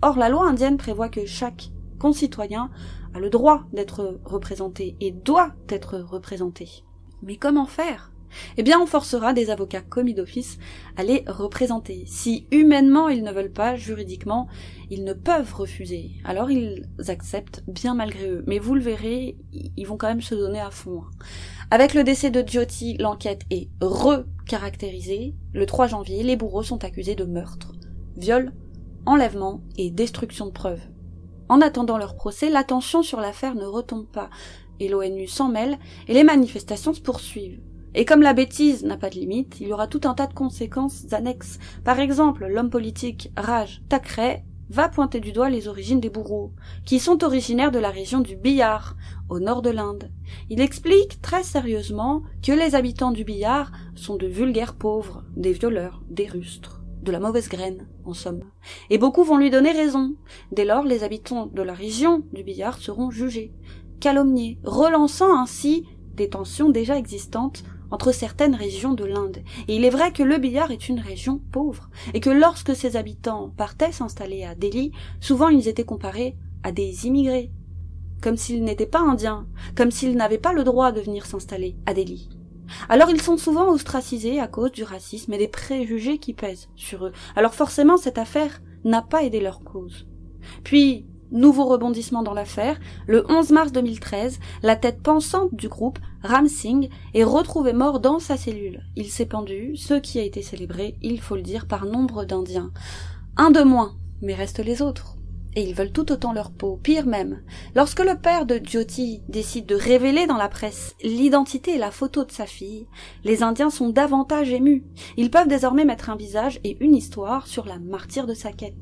Or, 0.00 0.16
la 0.16 0.28
loi 0.28 0.48
indienne 0.48 0.78
prévoit 0.78 1.10
que 1.10 1.26
chaque 1.26 1.70
concitoyen 1.98 2.70
a 3.14 3.20
le 3.20 3.30
droit 3.30 3.64
d'être 3.72 4.18
représenté 4.24 4.96
et 5.00 5.10
doit 5.10 5.52
être 5.68 5.98
représenté. 5.98 6.84
Mais 7.22 7.36
comment 7.36 7.66
faire? 7.66 8.11
Eh 8.56 8.62
bien 8.62 8.80
on 8.80 8.86
forcera 8.86 9.32
des 9.32 9.50
avocats 9.50 9.80
commis 9.80 10.14
d'office 10.14 10.58
à 10.96 11.02
les 11.02 11.24
représenter. 11.26 12.04
Si 12.06 12.46
humainement 12.50 13.08
ils 13.08 13.22
ne 13.22 13.32
veulent 13.32 13.52
pas, 13.52 13.76
juridiquement, 13.76 14.48
ils 14.90 15.04
ne 15.04 15.12
peuvent 15.12 15.54
refuser. 15.54 16.12
Alors 16.24 16.50
ils 16.50 16.86
acceptent 17.08 17.62
bien 17.66 17.94
malgré 17.94 18.28
eux. 18.28 18.44
Mais 18.46 18.58
vous 18.58 18.74
le 18.74 18.80
verrez, 18.80 19.36
ils 19.52 19.86
vont 19.86 19.96
quand 19.96 20.08
même 20.08 20.20
se 20.20 20.34
donner 20.34 20.60
à 20.60 20.70
fond. 20.70 21.02
Hein. 21.02 21.24
Avec 21.70 21.94
le 21.94 22.04
décès 22.04 22.30
de 22.30 22.46
Jyoti, 22.46 22.98
l'enquête 22.98 23.42
est 23.50 23.70
recaractérisée. 23.80 25.34
Le 25.54 25.64
3 25.64 25.86
janvier, 25.86 26.22
les 26.22 26.36
bourreaux 26.36 26.62
sont 26.62 26.84
accusés 26.84 27.14
de 27.14 27.24
meurtre, 27.24 27.72
viol, 28.16 28.52
enlèvement 29.06 29.62
et 29.78 29.90
destruction 29.90 30.46
de 30.46 30.50
preuves. 30.50 30.82
En 31.48 31.60
attendant 31.60 31.98
leur 31.98 32.14
procès, 32.14 32.50
l'attention 32.50 33.02
sur 33.02 33.20
l'affaire 33.20 33.54
ne 33.54 33.64
retombe 33.64 34.06
pas, 34.06 34.30
et 34.80 34.88
l'ONU 34.88 35.26
s'en 35.26 35.48
mêle, 35.48 35.78
et 36.08 36.14
les 36.14 36.24
manifestations 36.24 36.94
se 36.94 37.00
poursuivent. 37.00 37.60
Et 37.94 38.04
comme 38.04 38.22
la 38.22 38.32
bêtise 38.32 38.84
n'a 38.84 38.96
pas 38.96 39.10
de 39.10 39.16
limite, 39.16 39.60
il 39.60 39.68
y 39.68 39.72
aura 39.72 39.86
tout 39.86 40.00
un 40.04 40.14
tas 40.14 40.26
de 40.26 40.32
conséquences 40.32 41.12
annexes. 41.12 41.58
Par 41.84 42.00
exemple, 42.00 42.46
l'homme 42.46 42.70
politique 42.70 43.30
Raj 43.36 43.82
Thakray 43.88 44.44
va 44.70 44.88
pointer 44.88 45.20
du 45.20 45.32
doigt 45.32 45.50
les 45.50 45.68
origines 45.68 46.00
des 46.00 46.08
bourreaux, 46.08 46.52
qui 46.86 46.98
sont 46.98 47.22
originaires 47.24 47.70
de 47.70 47.78
la 47.78 47.90
région 47.90 48.20
du 48.20 48.36
Bihar, 48.36 48.96
au 49.28 49.38
nord 49.38 49.60
de 49.60 49.68
l'Inde. 49.68 50.10
Il 50.48 50.62
explique 50.62 51.20
très 51.20 51.42
sérieusement 51.42 52.22
que 52.42 52.52
les 52.52 52.74
habitants 52.74 53.10
du 53.10 53.24
Bihar 53.24 53.70
sont 53.94 54.16
de 54.16 54.26
vulgaires 54.26 54.74
pauvres, 54.74 55.24
des 55.36 55.52
violeurs, 55.52 56.02
des 56.08 56.26
rustres, 56.26 56.80
de 57.02 57.12
la 57.12 57.20
mauvaise 57.20 57.50
graine, 57.50 57.86
en 58.06 58.14
somme. 58.14 58.44
Et 58.88 58.96
beaucoup 58.96 59.24
vont 59.24 59.36
lui 59.36 59.50
donner 59.50 59.72
raison. 59.72 60.14
Dès 60.52 60.64
lors, 60.64 60.84
les 60.84 61.04
habitants 61.04 61.50
de 61.52 61.62
la 61.62 61.74
région 61.74 62.22
du 62.32 62.42
Bihar 62.42 62.78
seront 62.78 63.10
jugés, 63.10 63.52
calomniés, 64.00 64.58
relançant 64.64 65.38
ainsi 65.38 65.84
des 66.14 66.30
tensions 66.30 66.70
déjà 66.70 66.96
existantes 66.96 67.62
entre 67.92 68.10
certaines 68.10 68.56
régions 68.56 68.94
de 68.94 69.04
l'Inde. 69.04 69.38
Et 69.68 69.76
il 69.76 69.84
est 69.84 69.90
vrai 69.90 70.12
que 70.12 70.22
le 70.22 70.38
Bihar 70.38 70.72
est 70.72 70.88
une 70.88 70.98
région 70.98 71.40
pauvre, 71.52 71.90
et 72.14 72.20
que 72.20 72.30
lorsque 72.30 72.74
ses 72.74 72.96
habitants 72.96 73.52
partaient 73.56 73.92
s'installer 73.92 74.44
à 74.44 74.56
Delhi, 74.56 74.90
souvent 75.20 75.48
ils 75.48 75.68
étaient 75.68 75.84
comparés 75.84 76.36
à 76.64 76.72
des 76.72 77.06
immigrés, 77.06 77.52
comme 78.20 78.36
s'ils 78.36 78.64
n'étaient 78.64 78.86
pas 78.86 79.00
indiens, 79.00 79.46
comme 79.76 79.90
s'ils 79.90 80.16
n'avaient 80.16 80.38
pas 80.38 80.52
le 80.52 80.64
droit 80.64 80.90
de 80.90 81.00
venir 81.00 81.26
s'installer 81.26 81.76
à 81.86 81.94
Delhi. 81.94 82.28
Alors 82.88 83.10
ils 83.10 83.20
sont 83.20 83.36
souvent 83.36 83.70
ostracisés 83.70 84.40
à 84.40 84.48
cause 84.48 84.72
du 84.72 84.82
racisme 84.82 85.32
et 85.34 85.38
des 85.38 85.48
préjugés 85.48 86.18
qui 86.18 86.32
pèsent 86.32 86.68
sur 86.74 87.06
eux. 87.06 87.12
Alors 87.36 87.54
forcément 87.54 87.98
cette 87.98 88.18
affaire 88.18 88.62
n'a 88.84 89.02
pas 89.02 89.22
aidé 89.22 89.40
leur 89.40 89.62
cause. 89.62 90.06
Puis, 90.64 91.06
Nouveau 91.32 91.64
rebondissement 91.64 92.22
dans 92.22 92.34
l'affaire, 92.34 92.78
le 93.06 93.24
11 93.26 93.52
mars 93.52 93.72
2013, 93.72 94.38
la 94.62 94.76
tête 94.76 95.02
pensante 95.02 95.54
du 95.54 95.66
groupe, 95.66 95.98
Ram 96.22 96.46
Singh, 96.46 96.90
est 97.14 97.24
retrouvé 97.24 97.72
mort 97.72 98.00
dans 98.00 98.18
sa 98.18 98.36
cellule. 98.36 98.82
Il 98.96 99.06
s'est 99.06 99.24
pendu, 99.24 99.74
ce 99.76 99.94
qui 99.94 100.18
a 100.18 100.22
été 100.24 100.42
célébré, 100.42 100.98
il 101.00 101.22
faut 101.22 101.36
le 101.36 101.40
dire, 101.40 101.66
par 101.66 101.86
nombre 101.86 102.26
d'Indiens. 102.26 102.70
Un 103.38 103.50
de 103.50 103.62
moins, 103.62 103.94
mais 104.20 104.34
restent 104.34 104.62
les 104.62 104.82
autres. 104.82 105.16
Et 105.56 105.62
ils 105.62 105.74
veulent 105.74 105.92
tout 105.92 106.12
autant 106.12 106.34
leur 106.34 106.50
peau, 106.50 106.78
pire 106.82 107.06
même. 107.06 107.40
Lorsque 107.74 108.04
le 108.04 108.18
père 108.18 108.44
de 108.44 108.60
Jyoti 108.62 109.22
décide 109.26 109.64
de 109.64 109.74
révéler 109.74 110.26
dans 110.26 110.36
la 110.36 110.50
presse 110.50 110.94
l'identité 111.02 111.76
et 111.76 111.78
la 111.78 111.90
photo 111.90 112.24
de 112.26 112.30
sa 112.30 112.44
fille, 112.44 112.88
les 113.24 113.42
Indiens 113.42 113.70
sont 113.70 113.88
davantage 113.88 114.50
émus. 114.50 114.84
Ils 115.16 115.30
peuvent 115.30 115.48
désormais 115.48 115.86
mettre 115.86 116.10
un 116.10 116.16
visage 116.16 116.60
et 116.62 116.76
une 116.84 116.94
histoire 116.94 117.46
sur 117.46 117.64
la 117.64 117.78
martyre 117.78 118.26
de 118.26 118.34
sa 118.34 118.52
quête. 118.52 118.74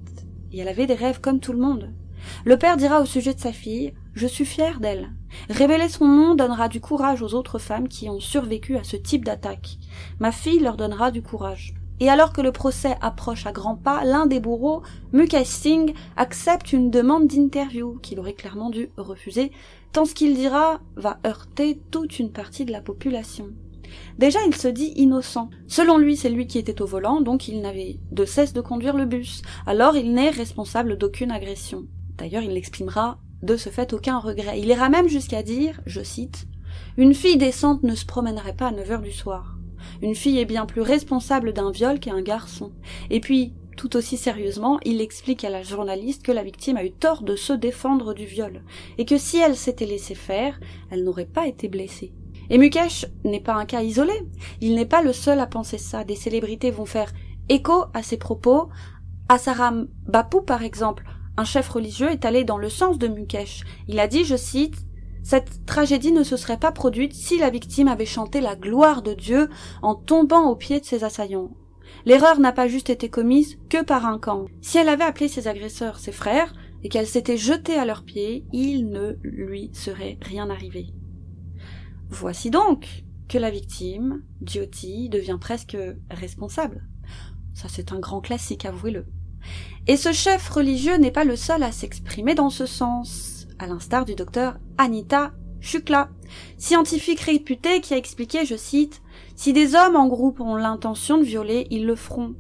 Et 0.51 0.59
elle 0.59 0.69
avait 0.69 0.89
des 0.89 0.95
rêves 0.95 1.21
comme 1.21 1.39
tout 1.39 1.53
le 1.53 1.61
monde. 1.61 1.93
Le 2.45 2.57
père 2.57 2.77
dira 2.77 3.01
au 3.01 3.05
sujet 3.05 3.35
de 3.35 3.41
sa 3.41 3.53
fille 3.53 3.93
Je 4.15 4.27
suis 4.27 4.45
fier 4.45 4.81
d'elle. 4.81 5.11
Révéler 5.49 5.89
son 5.89 6.07
nom 6.07 6.35
donnera 6.35 6.69
du 6.69 6.81
courage 6.81 7.23
aux 7.23 7.35
autres 7.35 7.59
femmes 7.59 7.89
qui 7.89 8.09
ont 8.09 8.21
survécu 8.21 8.77
à 8.77 8.85
ce 8.85 8.97
type 8.97 9.25
d'attaque. 9.25 9.79
Ma 10.19 10.33
fille 10.33 10.61
leur 10.61 10.77
donnera 10.77 11.11
du 11.11 11.23
courage. 11.23 11.75
Et 12.01 12.09
alors 12.09 12.33
que 12.33 12.41
le 12.41 12.51
procès 12.51 12.97
approche 13.03 13.47
à 13.47 13.53
grands 13.53 13.77
pas, 13.77 14.05
l'un 14.05 14.27
des 14.27 14.41
bourreaux, 14.41 14.83
Mukesh 15.13 15.47
Singh, 15.47 15.95
accepte 16.17 16.73
une 16.73 16.91
demande 16.91 17.27
d'interview 17.27 17.99
qu'il 18.03 18.19
aurait 18.19 18.33
clairement 18.33 18.71
dû 18.71 18.89
refuser, 18.97 19.53
tant 19.93 20.07
ce 20.07 20.15
qu'il 20.15 20.35
dira 20.35 20.81
va 20.97 21.19
heurter 21.27 21.79
toute 21.91 22.19
une 22.19 22.33
partie 22.33 22.65
de 22.65 22.73
la 22.73 22.81
population. 22.81 23.51
Déjà, 24.19 24.39
il 24.47 24.55
se 24.55 24.69
dit 24.69 24.93
innocent. 24.97 25.51
Selon 25.67 25.99
lui, 25.99 26.17
c'est 26.17 26.31
lui 26.31 26.47
qui 26.47 26.59
était 26.59 26.81
au 26.81 26.87
volant, 26.87 27.21
donc 27.21 27.49
il 27.49 27.61
n'avait 27.61 27.99
de 28.13 28.25
cesse 28.25 28.53
de 28.53 28.61
conduire 28.61 28.97
le 28.97 29.05
bus. 29.05 29.43
Alors 29.67 29.97
il 29.97 30.15
n'est 30.15 30.31
responsable 30.31 30.97
d'aucune 30.97 31.33
agression. 31.33 31.87
D'ailleurs, 32.21 32.43
il 32.43 32.53
n'exprimera 32.53 33.19
de 33.43 33.57
ce 33.57 33.71
fait 33.71 33.95
aucun 33.95 34.19
regret. 34.19 34.61
Il 34.61 34.69
ira 34.69 34.91
même 34.91 35.09
jusqu'à 35.09 35.43
dire, 35.43 35.81
je 35.87 36.03
cite, 36.03 36.47
Une 36.99 37.15
fille 37.15 37.39
décente 37.39 37.83
ne 37.83 37.95
se 37.95 38.05
promènerait 38.05 38.55
pas 38.55 38.69
à 38.69 38.73
9 38.73 38.91
heures 38.91 39.01
du 39.01 39.11
soir. 39.11 39.57
Une 40.03 40.15
fille 40.15 40.39
est 40.39 40.45
bien 40.45 40.67
plus 40.67 40.83
responsable 40.83 41.55
d'un 41.55 41.71
viol 41.71 41.99
qu'un 41.99 42.21
garçon. 42.21 42.73
Et 43.09 43.21
puis, 43.21 43.55
tout 43.79 43.97
aussi 43.97 44.19
sérieusement, 44.19 44.79
il 44.85 45.01
explique 45.01 45.45
à 45.45 45.49
la 45.49 45.63
journaliste 45.63 46.23
que 46.23 46.33
la 46.33 46.43
victime 46.43 46.77
a 46.77 46.85
eu 46.85 46.93
tort 46.93 47.23
de 47.23 47.37
se 47.37 47.55
défendre 47.55 48.13
du 48.13 48.27
viol, 48.27 48.63
et 48.99 49.07
que 49.07 49.17
si 49.17 49.39
elle 49.39 49.57
s'était 49.57 49.87
laissée 49.87 50.15
faire, 50.15 50.61
elle 50.91 51.03
n'aurait 51.03 51.25
pas 51.25 51.47
été 51.47 51.69
blessée. 51.69 52.13
Et 52.51 52.59
Mukesh 52.59 53.07
n'est 53.25 53.41
pas 53.41 53.55
un 53.55 53.65
cas 53.65 53.81
isolé. 53.81 54.13
Il 54.61 54.75
n'est 54.75 54.85
pas 54.85 55.01
le 55.01 55.15
seul 55.15 55.41
à 55.41 55.47
penser 55.47 55.79
ça. 55.79 56.05
Des 56.05 56.17
célébrités 56.17 56.71
vont 56.71 56.85
faire 56.85 57.13
écho 57.49 57.85
à 57.95 58.03
ses 58.03 58.19
propos. 58.19 58.69
Asaram 59.31 59.89
Bapu, 60.07 60.43
par 60.45 60.63
exemple, 60.63 61.05
un 61.41 61.45
chef 61.45 61.71
religieux 61.71 62.11
est 62.11 62.27
allé 62.27 62.45
dans 62.45 62.59
le 62.59 62.69
sens 62.69 62.99
de 62.99 63.09
Mukesh. 63.09 63.65
Il 63.89 63.99
a 63.99 64.09
dit, 64.09 64.25
je 64.25 64.37
cite, 64.37 64.77
cette 65.23 65.65
tragédie 65.65 66.13
ne 66.13 66.23
se 66.23 66.37
serait 66.37 66.59
pas 66.59 66.71
produite 66.71 67.15
si 67.15 67.39
la 67.39 67.49
victime 67.49 67.89
avait 67.89 68.05
chanté 68.05 68.43
la 68.43 68.57
gloire 68.57 69.01
de 69.01 69.15
Dieu 69.15 69.49
en 69.81 69.95
tombant 69.95 70.51
aux 70.51 70.57
pieds 70.57 70.81
de 70.81 70.85
ses 70.85 71.03
assaillants. 71.03 71.51
L'erreur 72.05 72.39
n'a 72.41 72.53
pas 72.53 72.69
juste 72.69 72.91
été 72.91 73.09
commise 73.09 73.59
que 73.71 73.83
par 73.83 74.05
un 74.05 74.19
camp. 74.19 74.45
Si 74.61 74.77
elle 74.77 74.91
avait 74.91 75.05
appelé 75.05 75.29
ses 75.29 75.49
agresseurs 75.49 75.99
ses 75.99 76.13
frères, 76.13 76.53
et 76.83 76.89
qu'elle 76.91 77.07
s'était 77.07 77.37
jetée 77.37 77.77
à 77.77 77.87
leurs 77.87 78.05
pieds, 78.05 78.47
il 78.53 78.91
ne 78.91 79.17
lui 79.23 79.71
serait 79.73 80.19
rien 80.23 80.51
arrivé. 80.51 80.89
Voici 82.09 82.51
donc 82.51 83.05
que 83.29 83.39
la 83.39 83.51
victime, 83.51 84.23
Jyoti, 84.43 85.09
devient 85.09 85.39
presque 85.41 85.77
responsable. 86.11 86.87
Ça 87.55 87.69
c'est 87.69 87.93
un 87.93 87.99
grand 87.99 88.21
classique, 88.21 88.67
avouez-le. 88.67 89.07
Et 89.87 89.97
ce 89.97 90.13
chef 90.13 90.49
religieux 90.49 90.97
n'est 90.97 91.11
pas 91.11 91.25
le 91.25 91.37
seul 91.37 91.63
à 91.63 91.73
s'exprimer 91.73 92.35
dans 92.35 92.51
ce 92.51 92.67
sens, 92.67 93.47
à 93.59 93.67
l'instar 93.67 94.05
du 94.05 94.15
docteur 94.15 94.59
Anita 94.79 95.33
Shukla, 95.61 96.09
scientifique 96.57 97.21
réputée 97.21 97.81
qui 97.81 97.95
a 97.95 97.99
expliqué, 97.99 98.45
je 98.45 98.57
cite, 98.57 99.03
Si 99.37 99.53
des 99.53 99.75
hommes 99.75 99.97
en 99.97 100.09
groupe 100.09 100.41
ont 100.41 100.57
l'intention 100.57 101.19
de 101.19 101.25
violer, 101.25 101.67
ils 101.71 101.87
le 101.87 101.97
feront. 101.97 102.35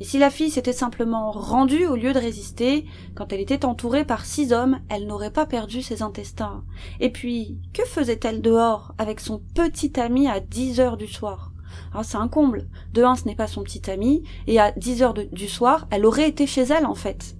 Et 0.00 0.04
si 0.04 0.18
la 0.18 0.30
fille 0.30 0.50
s'était 0.50 0.72
simplement 0.72 1.30
rendue 1.30 1.86
au 1.86 1.96
lieu 1.96 2.12
de 2.12 2.18
résister, 2.18 2.84
quand 3.14 3.32
elle 3.32 3.40
était 3.40 3.64
entourée 3.64 4.04
par 4.04 4.24
six 4.24 4.52
hommes, 4.52 4.80
elle 4.88 5.06
n'aurait 5.06 5.32
pas 5.32 5.46
perdu 5.46 5.82
ses 5.82 6.02
intestins. 6.02 6.64
Et 7.00 7.10
puis, 7.10 7.58
que 7.72 7.84
faisait-elle 7.84 8.42
dehors 8.42 8.94
avec 8.98 9.20
son 9.20 9.40
petit 9.54 9.98
ami 9.98 10.28
à 10.28 10.40
dix 10.40 10.80
heures 10.80 10.96
du 10.96 11.06
soir? 11.06 11.51
Ah, 11.94 12.02
c'est 12.02 12.16
un 12.16 12.28
comble. 12.28 12.66
De 12.92 13.02
un, 13.02 13.16
ce 13.16 13.24
n'est 13.24 13.34
pas 13.34 13.46
son 13.46 13.62
petit 13.62 13.90
ami, 13.90 14.22
et 14.46 14.60
à 14.60 14.72
10 14.72 15.02
heures 15.02 15.14
du 15.14 15.48
soir, 15.48 15.86
elle 15.90 16.06
aurait 16.06 16.28
été 16.28 16.46
chez 16.46 16.62
elle, 16.62 16.86
en 16.86 16.94
fait. 16.94 17.36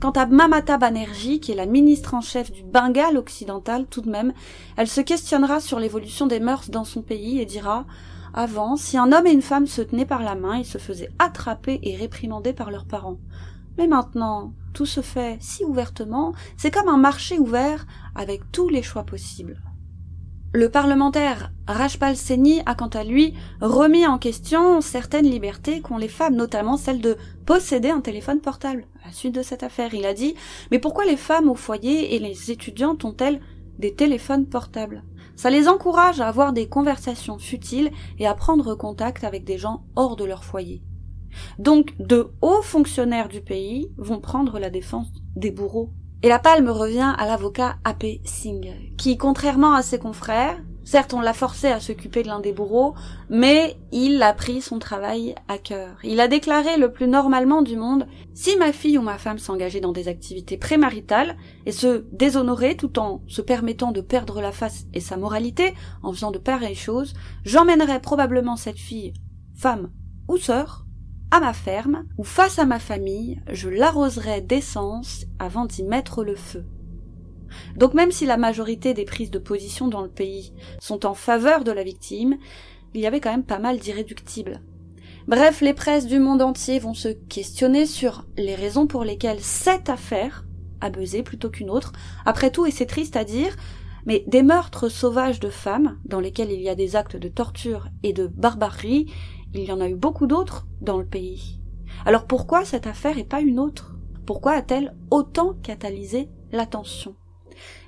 Quant 0.00 0.12
à 0.12 0.24
Mamata 0.24 0.78
Banerjee, 0.78 1.40
qui 1.40 1.52
est 1.52 1.56
la 1.56 1.66
ministre 1.66 2.14
en 2.14 2.22
chef 2.22 2.50
du 2.50 2.62
Bengale 2.62 3.18
occidental, 3.18 3.86
tout 3.86 4.00
de 4.00 4.10
même, 4.10 4.32
elle 4.78 4.88
se 4.88 5.02
questionnera 5.02 5.60
sur 5.60 5.78
l'évolution 5.78 6.26
des 6.26 6.40
mœurs 6.40 6.70
dans 6.70 6.84
son 6.84 7.02
pays 7.02 7.38
et 7.38 7.44
dira 7.44 7.84
avant, 8.32 8.76
si 8.76 8.96
un 8.96 9.12
homme 9.12 9.26
et 9.26 9.32
une 9.32 9.42
femme 9.42 9.66
se 9.66 9.82
tenaient 9.82 10.06
par 10.06 10.22
la 10.22 10.36
main, 10.36 10.56
ils 10.56 10.64
se 10.64 10.78
faisaient 10.78 11.10
attraper 11.18 11.80
et 11.82 11.96
réprimander 11.96 12.52
par 12.52 12.70
leurs 12.70 12.86
parents. 12.86 13.18
Mais 13.76 13.88
maintenant, 13.88 14.52
tout 14.72 14.86
se 14.86 15.00
fait 15.00 15.36
si 15.40 15.64
ouvertement, 15.64 16.32
c'est 16.56 16.70
comme 16.70 16.88
un 16.88 16.96
marché 16.96 17.38
ouvert 17.38 17.86
avec 18.14 18.50
tous 18.52 18.68
les 18.68 18.82
choix 18.82 19.04
possibles. 19.04 19.60
Le 20.52 20.68
parlementaire 20.68 21.52
Rajpal 21.68 22.16
Seni 22.16 22.60
a 22.66 22.74
quant 22.74 22.88
à 22.88 23.04
lui 23.04 23.34
remis 23.60 24.04
en 24.04 24.18
question 24.18 24.80
certaines 24.80 25.30
libertés 25.30 25.80
qu'ont 25.80 25.96
les 25.96 26.08
femmes, 26.08 26.34
notamment 26.34 26.76
celle 26.76 27.00
de 27.00 27.16
posséder 27.46 27.90
un 27.90 28.00
téléphone 28.00 28.40
portable. 28.40 28.86
À 29.04 29.06
la 29.06 29.12
suite 29.12 29.36
de 29.36 29.42
cette 29.42 29.62
affaire, 29.62 29.94
il 29.94 30.04
a 30.04 30.12
dit 30.12 30.34
Mais 30.72 30.80
pourquoi 30.80 31.04
les 31.04 31.16
femmes 31.16 31.48
au 31.48 31.54
foyer 31.54 32.16
et 32.16 32.18
les 32.18 32.50
étudiantes 32.50 33.04
ont-elles 33.04 33.40
des 33.78 33.94
téléphones 33.94 34.46
portables? 34.46 35.04
Ça 35.36 35.50
les 35.50 35.68
encourage 35.68 36.20
à 36.20 36.26
avoir 36.26 36.52
des 36.52 36.68
conversations 36.68 37.38
futiles 37.38 37.92
et 38.18 38.26
à 38.26 38.34
prendre 38.34 38.74
contact 38.74 39.22
avec 39.22 39.44
des 39.44 39.56
gens 39.56 39.84
hors 39.94 40.16
de 40.16 40.24
leur 40.24 40.42
foyer. 40.42 40.82
Donc 41.60 41.94
de 42.00 42.32
hauts 42.42 42.62
fonctionnaires 42.62 43.28
du 43.28 43.40
pays 43.40 43.92
vont 43.98 44.18
prendre 44.18 44.58
la 44.58 44.68
défense 44.68 45.06
des 45.36 45.52
bourreaux. 45.52 45.92
Et 46.22 46.28
la 46.28 46.38
palme 46.38 46.68
revient 46.68 47.14
à 47.16 47.26
l'avocat 47.26 47.76
A.P. 47.84 48.20
Singh, 48.24 48.94
qui, 48.98 49.16
contrairement 49.16 49.74
à 49.74 49.82
ses 49.82 49.98
confrères, 49.98 50.58
Certes, 50.82 51.14
on 51.14 51.20
l'a 51.20 51.34
forcé 51.34 51.68
à 51.68 51.78
s'occuper 51.78 52.24
de 52.24 52.28
l'un 52.28 52.40
des 52.40 52.52
bourreaux, 52.52 52.94
mais 53.28 53.76
il 53.92 54.20
a 54.22 54.32
pris 54.32 54.60
son 54.60 54.80
travail 54.80 55.36
à 55.46 55.56
cœur. 55.56 55.98
Il 56.02 56.18
a 56.18 56.26
déclaré 56.26 56.78
le 56.78 56.90
plus 56.90 57.06
normalement 57.06 57.62
du 57.62 57.76
monde 57.76 58.08
si 58.34 58.56
ma 58.56 58.72
fille 58.72 58.98
ou 58.98 59.02
ma 59.02 59.16
femme 59.16 59.38
s'engageait 59.38 59.80
dans 59.80 59.92
des 59.92 60.08
activités 60.08 60.56
prémaritales 60.56 61.36
et 61.64 61.70
se 61.70 62.06
déshonorait 62.10 62.74
tout 62.74 62.98
en 62.98 63.22
se 63.28 63.40
permettant 63.40 63.92
de 63.92 64.00
perdre 64.00 64.40
la 64.40 64.50
face 64.50 64.86
et 64.92 65.00
sa 65.00 65.16
moralité 65.16 65.74
en 66.02 66.12
faisant 66.12 66.32
de 66.32 66.38
pareilles 66.38 66.74
choses, 66.74 67.14
j'emmènerais 67.44 68.00
probablement 68.00 68.56
cette 68.56 68.78
fille, 68.78 69.12
femme 69.54 69.90
ou 70.28 70.38
sœur, 70.38 70.86
ma 71.38 71.52
ferme, 71.52 72.06
ou 72.18 72.24
face 72.24 72.58
à 72.58 72.66
ma 72.66 72.80
famille, 72.80 73.40
je 73.52 73.68
l'arroserais 73.68 74.40
d'essence 74.40 75.26
avant 75.38 75.66
d'y 75.66 75.84
mettre 75.84 76.24
le 76.24 76.34
feu. 76.34 76.64
Donc 77.76 77.94
même 77.94 78.10
si 78.10 78.26
la 78.26 78.36
majorité 78.36 78.94
des 78.94 79.04
prises 79.04 79.30
de 79.30 79.38
position 79.38 79.86
dans 79.86 80.02
le 80.02 80.08
pays 80.08 80.52
sont 80.80 81.06
en 81.06 81.14
faveur 81.14 81.62
de 81.62 81.72
la 81.72 81.84
victime, 81.84 82.36
il 82.94 83.00
y 83.00 83.06
avait 83.06 83.20
quand 83.20 83.30
même 83.30 83.44
pas 83.44 83.58
mal 83.58 83.78
d'irréductibles. 83.78 84.60
Bref, 85.28 85.60
les 85.60 85.74
presses 85.74 86.06
du 86.06 86.18
monde 86.18 86.42
entier 86.42 86.78
vont 86.78 86.94
se 86.94 87.08
questionner 87.08 87.86
sur 87.86 88.26
les 88.36 88.54
raisons 88.54 88.86
pour 88.86 89.04
lesquelles 89.04 89.40
cette 89.40 89.88
affaire 89.88 90.44
a 90.80 90.90
buzzé 90.90 91.22
plutôt 91.22 91.50
qu'une 91.50 91.70
autre. 91.70 91.92
Après 92.24 92.50
tout, 92.50 92.66
et 92.66 92.70
c'est 92.70 92.86
triste 92.86 93.16
à 93.16 93.24
dire, 93.24 93.54
mais 94.06 94.24
des 94.26 94.42
meurtres 94.42 94.88
sauvages 94.88 95.40
de 95.40 95.50
femmes, 95.50 95.98
dans 96.04 96.20
lesquels 96.20 96.50
il 96.50 96.60
y 96.60 96.68
a 96.68 96.74
des 96.74 96.96
actes 96.96 97.16
de 97.16 97.28
torture 97.28 97.88
et 98.02 98.12
de 98.12 98.26
barbarie, 98.26 99.12
il 99.54 99.64
y 99.64 99.72
en 99.72 99.80
a 99.80 99.88
eu 99.88 99.96
beaucoup 99.96 100.26
d'autres 100.26 100.66
dans 100.80 100.98
le 100.98 101.06
pays. 101.06 101.60
Alors 102.06 102.26
pourquoi 102.26 102.64
cette 102.64 102.86
affaire 102.86 103.18
et 103.18 103.24
pas 103.24 103.40
une 103.40 103.58
autre? 103.58 103.96
Pourquoi 104.26 104.52
a-t-elle 104.52 104.94
autant 105.10 105.54
catalysé 105.62 106.28
l'attention? 106.52 107.14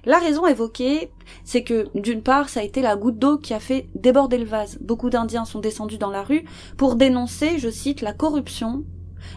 La 0.05 0.19
raison 0.19 0.47
évoquée, 0.47 1.13
c'est 1.45 1.63
que, 1.63 1.87
d'une 1.99 2.23
part, 2.23 2.49
ça 2.49 2.61
a 2.61 2.65
été 2.65 2.83
la 2.83 2.97
goutte 2.97 3.19
d'eau 3.19 3.39
qui 3.39 3.55
a 3.55 3.61
fait 3.61 3.89
déborder 3.95 4.37
le 4.37 4.45
vase. 4.45 4.79
Beaucoup 4.81 5.09
d'Indiens 5.09 5.45
sont 5.45 5.61
descendus 5.61 5.99
dans 5.99 6.11
la 6.11 6.25
rue 6.25 6.45
pour 6.77 6.97
dénoncer, 6.97 7.59
je 7.59 7.71
cite, 7.71 8.01
la 8.01 8.13
corruption 8.13 8.85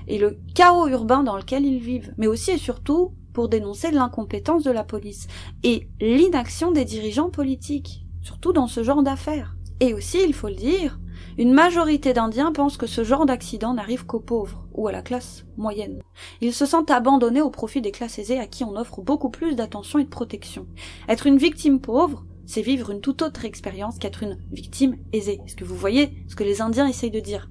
et 0.07 0.17
le 0.17 0.39
chaos 0.55 0.88
urbain 0.88 1.23
dans 1.23 1.38
lequel 1.38 1.63
ils 1.63 1.79
vivent, 1.79 2.13
mais 2.17 2.27
aussi 2.27 2.51
et 2.51 2.57
surtout 2.57 3.13
pour 3.33 3.49
dénoncer 3.49 3.91
l'incompétence 3.91 4.63
de 4.63 4.71
la 4.71 4.83
police 4.83 5.27
et 5.63 5.89
l'inaction 6.01 6.71
des 6.71 6.85
dirigeants 6.85 7.29
politiques, 7.29 8.05
surtout 8.21 8.51
dans 8.51 8.67
ce 8.67 8.83
genre 8.83 9.03
d'affaires. 9.03 9.55
Et 9.79 9.93
aussi, 9.93 10.17
il 10.25 10.33
faut 10.33 10.47
le 10.47 10.55
dire, 10.55 10.99
une 11.38 11.54
majorité 11.54 12.13
d'Indiens 12.13 12.54
pensent 12.54 12.78
que 12.78 12.88
ce 12.88 13.04
genre 13.04 13.26
d'accident 13.26 13.74
n'arrive 13.74 14.06
qu'aux 14.06 14.21
pauvres 14.21 14.67
ou 14.74 14.88
à 14.88 14.93
la 14.93 15.02
classe 15.02 15.45
moyenne. 15.58 16.02
Ils 16.39 16.54
se 16.54 16.65
sentent 16.65 16.91
abandonnés 16.91 17.41
au 17.41 17.50
profit 17.50 17.82
des 17.82 17.91
classes 17.91 18.19
aisées 18.19 18.39
à 18.39 18.48
qui 18.48 18.63
on 18.63 18.78
offre 18.78 19.02
beaucoup 19.02 19.30
plus 19.30 19.56
d'attention 19.56 20.00
et 20.00 20.06
de 20.06 20.10
protection. 20.10 20.65
Être 21.10 21.28
une 21.28 21.38
victime 21.38 21.82
pauvre, 21.82 22.26
c'est 22.45 22.62
vivre 22.62 22.91
une 22.91 23.02
toute 23.02 23.21
autre 23.21 23.43
expérience 23.43 23.98
qu'être 24.00 24.24
une 24.24 24.38
victime 24.52 24.98
aisée. 25.12 25.41
Est-ce 25.45 25.58
que 25.58 25.65
vous 25.65 25.76
voyez 25.76 26.24
ce 26.30 26.36
que 26.36 26.43
les 26.43 26.62
Indiens 26.62 26.88
essayent 26.88 27.12
de 27.12 27.19
dire? 27.19 27.50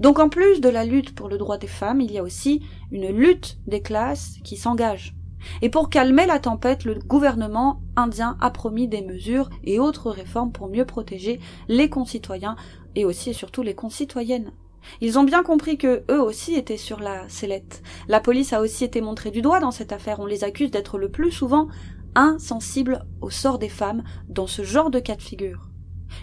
Donc 0.00 0.18
en 0.18 0.28
plus 0.28 0.60
de 0.60 0.68
la 0.68 0.84
lutte 0.84 1.14
pour 1.14 1.28
le 1.28 1.38
droit 1.38 1.58
des 1.58 1.66
femmes, 1.66 2.00
il 2.00 2.12
y 2.12 2.18
a 2.18 2.22
aussi 2.22 2.62
une 2.90 3.08
lutte 3.08 3.58
des 3.66 3.82
classes 3.82 4.36
qui 4.44 4.56
s'engage. 4.56 5.17
Et 5.62 5.68
pour 5.68 5.90
calmer 5.90 6.26
la 6.26 6.38
tempête, 6.38 6.84
le 6.84 6.94
gouvernement 6.94 7.82
indien 7.96 8.36
a 8.40 8.50
promis 8.50 8.88
des 8.88 9.02
mesures 9.02 9.50
et 9.64 9.78
autres 9.78 10.10
réformes 10.10 10.52
pour 10.52 10.68
mieux 10.68 10.84
protéger 10.84 11.40
les 11.68 11.88
concitoyens 11.88 12.56
et 12.94 13.04
aussi 13.04 13.30
et 13.30 13.34
surtout 13.34 13.62
les 13.62 13.74
concitoyennes. 13.74 14.52
Ils 15.00 15.18
ont 15.18 15.24
bien 15.24 15.42
compris 15.42 15.76
que 15.76 16.04
eux 16.10 16.22
aussi 16.22 16.54
étaient 16.54 16.76
sur 16.76 17.00
la 17.00 17.28
sellette. 17.28 17.82
La 18.08 18.20
police 18.20 18.52
a 18.52 18.60
aussi 18.60 18.84
été 18.84 19.00
montrée 19.00 19.30
du 19.30 19.42
doigt 19.42 19.60
dans 19.60 19.70
cette 19.70 19.92
affaire. 19.92 20.20
On 20.20 20.26
les 20.26 20.44
accuse 20.44 20.70
d'être 20.70 20.98
le 20.98 21.10
plus 21.10 21.30
souvent 21.30 21.68
insensibles 22.14 23.04
au 23.20 23.30
sort 23.30 23.58
des 23.58 23.68
femmes 23.68 24.02
dans 24.28 24.46
ce 24.46 24.62
genre 24.62 24.90
de 24.90 24.98
cas 25.00 25.16
de 25.16 25.22
figure. 25.22 25.68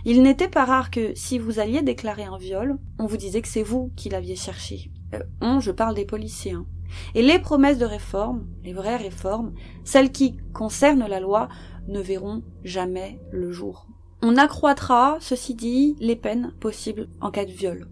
Il 0.03 0.23
n'était 0.23 0.49
pas 0.49 0.65
rare 0.65 0.89
que 0.89 1.13
si 1.15 1.37
vous 1.37 1.59
alliez 1.59 1.81
déclarer 1.81 2.23
un 2.23 2.37
viol, 2.37 2.77
on 2.99 3.05
vous 3.05 3.17
disait 3.17 3.41
que 3.41 3.47
c'est 3.47 3.63
vous 3.63 3.91
qui 3.95 4.09
l'aviez 4.09 4.35
cherché. 4.35 4.91
Euh, 5.13 5.19
on, 5.41 5.59
je 5.59 5.71
parle 5.71 5.95
des 5.95 6.05
policiers. 6.05 6.53
Hein. 6.53 6.65
Et 7.13 7.21
les 7.21 7.39
promesses 7.39 7.77
de 7.77 7.85
réforme, 7.85 8.45
les 8.63 8.73
vraies 8.73 8.97
réformes, 8.97 9.53
celles 9.83 10.11
qui 10.11 10.37
concernent 10.53 11.07
la 11.07 11.19
loi, 11.19 11.49
ne 11.87 11.99
verront 11.99 12.43
jamais 12.63 13.19
le 13.31 13.51
jour. 13.51 13.87
On 14.21 14.37
accroîtra, 14.37 15.17
ceci 15.19 15.53
dit, 15.55 15.95
les 15.99 16.15
peines 16.15 16.51
possibles 16.59 17.09
en 17.21 17.31
cas 17.31 17.45
de 17.45 17.51
viol. 17.51 17.87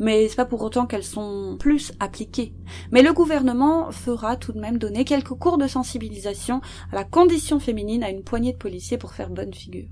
Mais 0.00 0.28
c'est 0.28 0.36
pas 0.36 0.44
pour 0.44 0.62
autant 0.62 0.86
qu'elles 0.86 1.04
sont 1.04 1.56
plus 1.58 1.92
appliquées. 2.00 2.54
Mais 2.90 3.02
le 3.02 3.12
gouvernement 3.12 3.92
fera 3.92 4.36
tout 4.36 4.52
de 4.52 4.60
même 4.60 4.78
donner 4.78 5.04
quelques 5.04 5.34
cours 5.34 5.58
de 5.58 5.68
sensibilisation 5.68 6.60
à 6.90 6.96
la 6.96 7.04
condition 7.04 7.60
féminine 7.60 8.02
à 8.02 8.10
une 8.10 8.24
poignée 8.24 8.52
de 8.52 8.58
policiers 8.58 8.98
pour 8.98 9.12
faire 9.12 9.30
bonne 9.30 9.54
figure. 9.54 9.88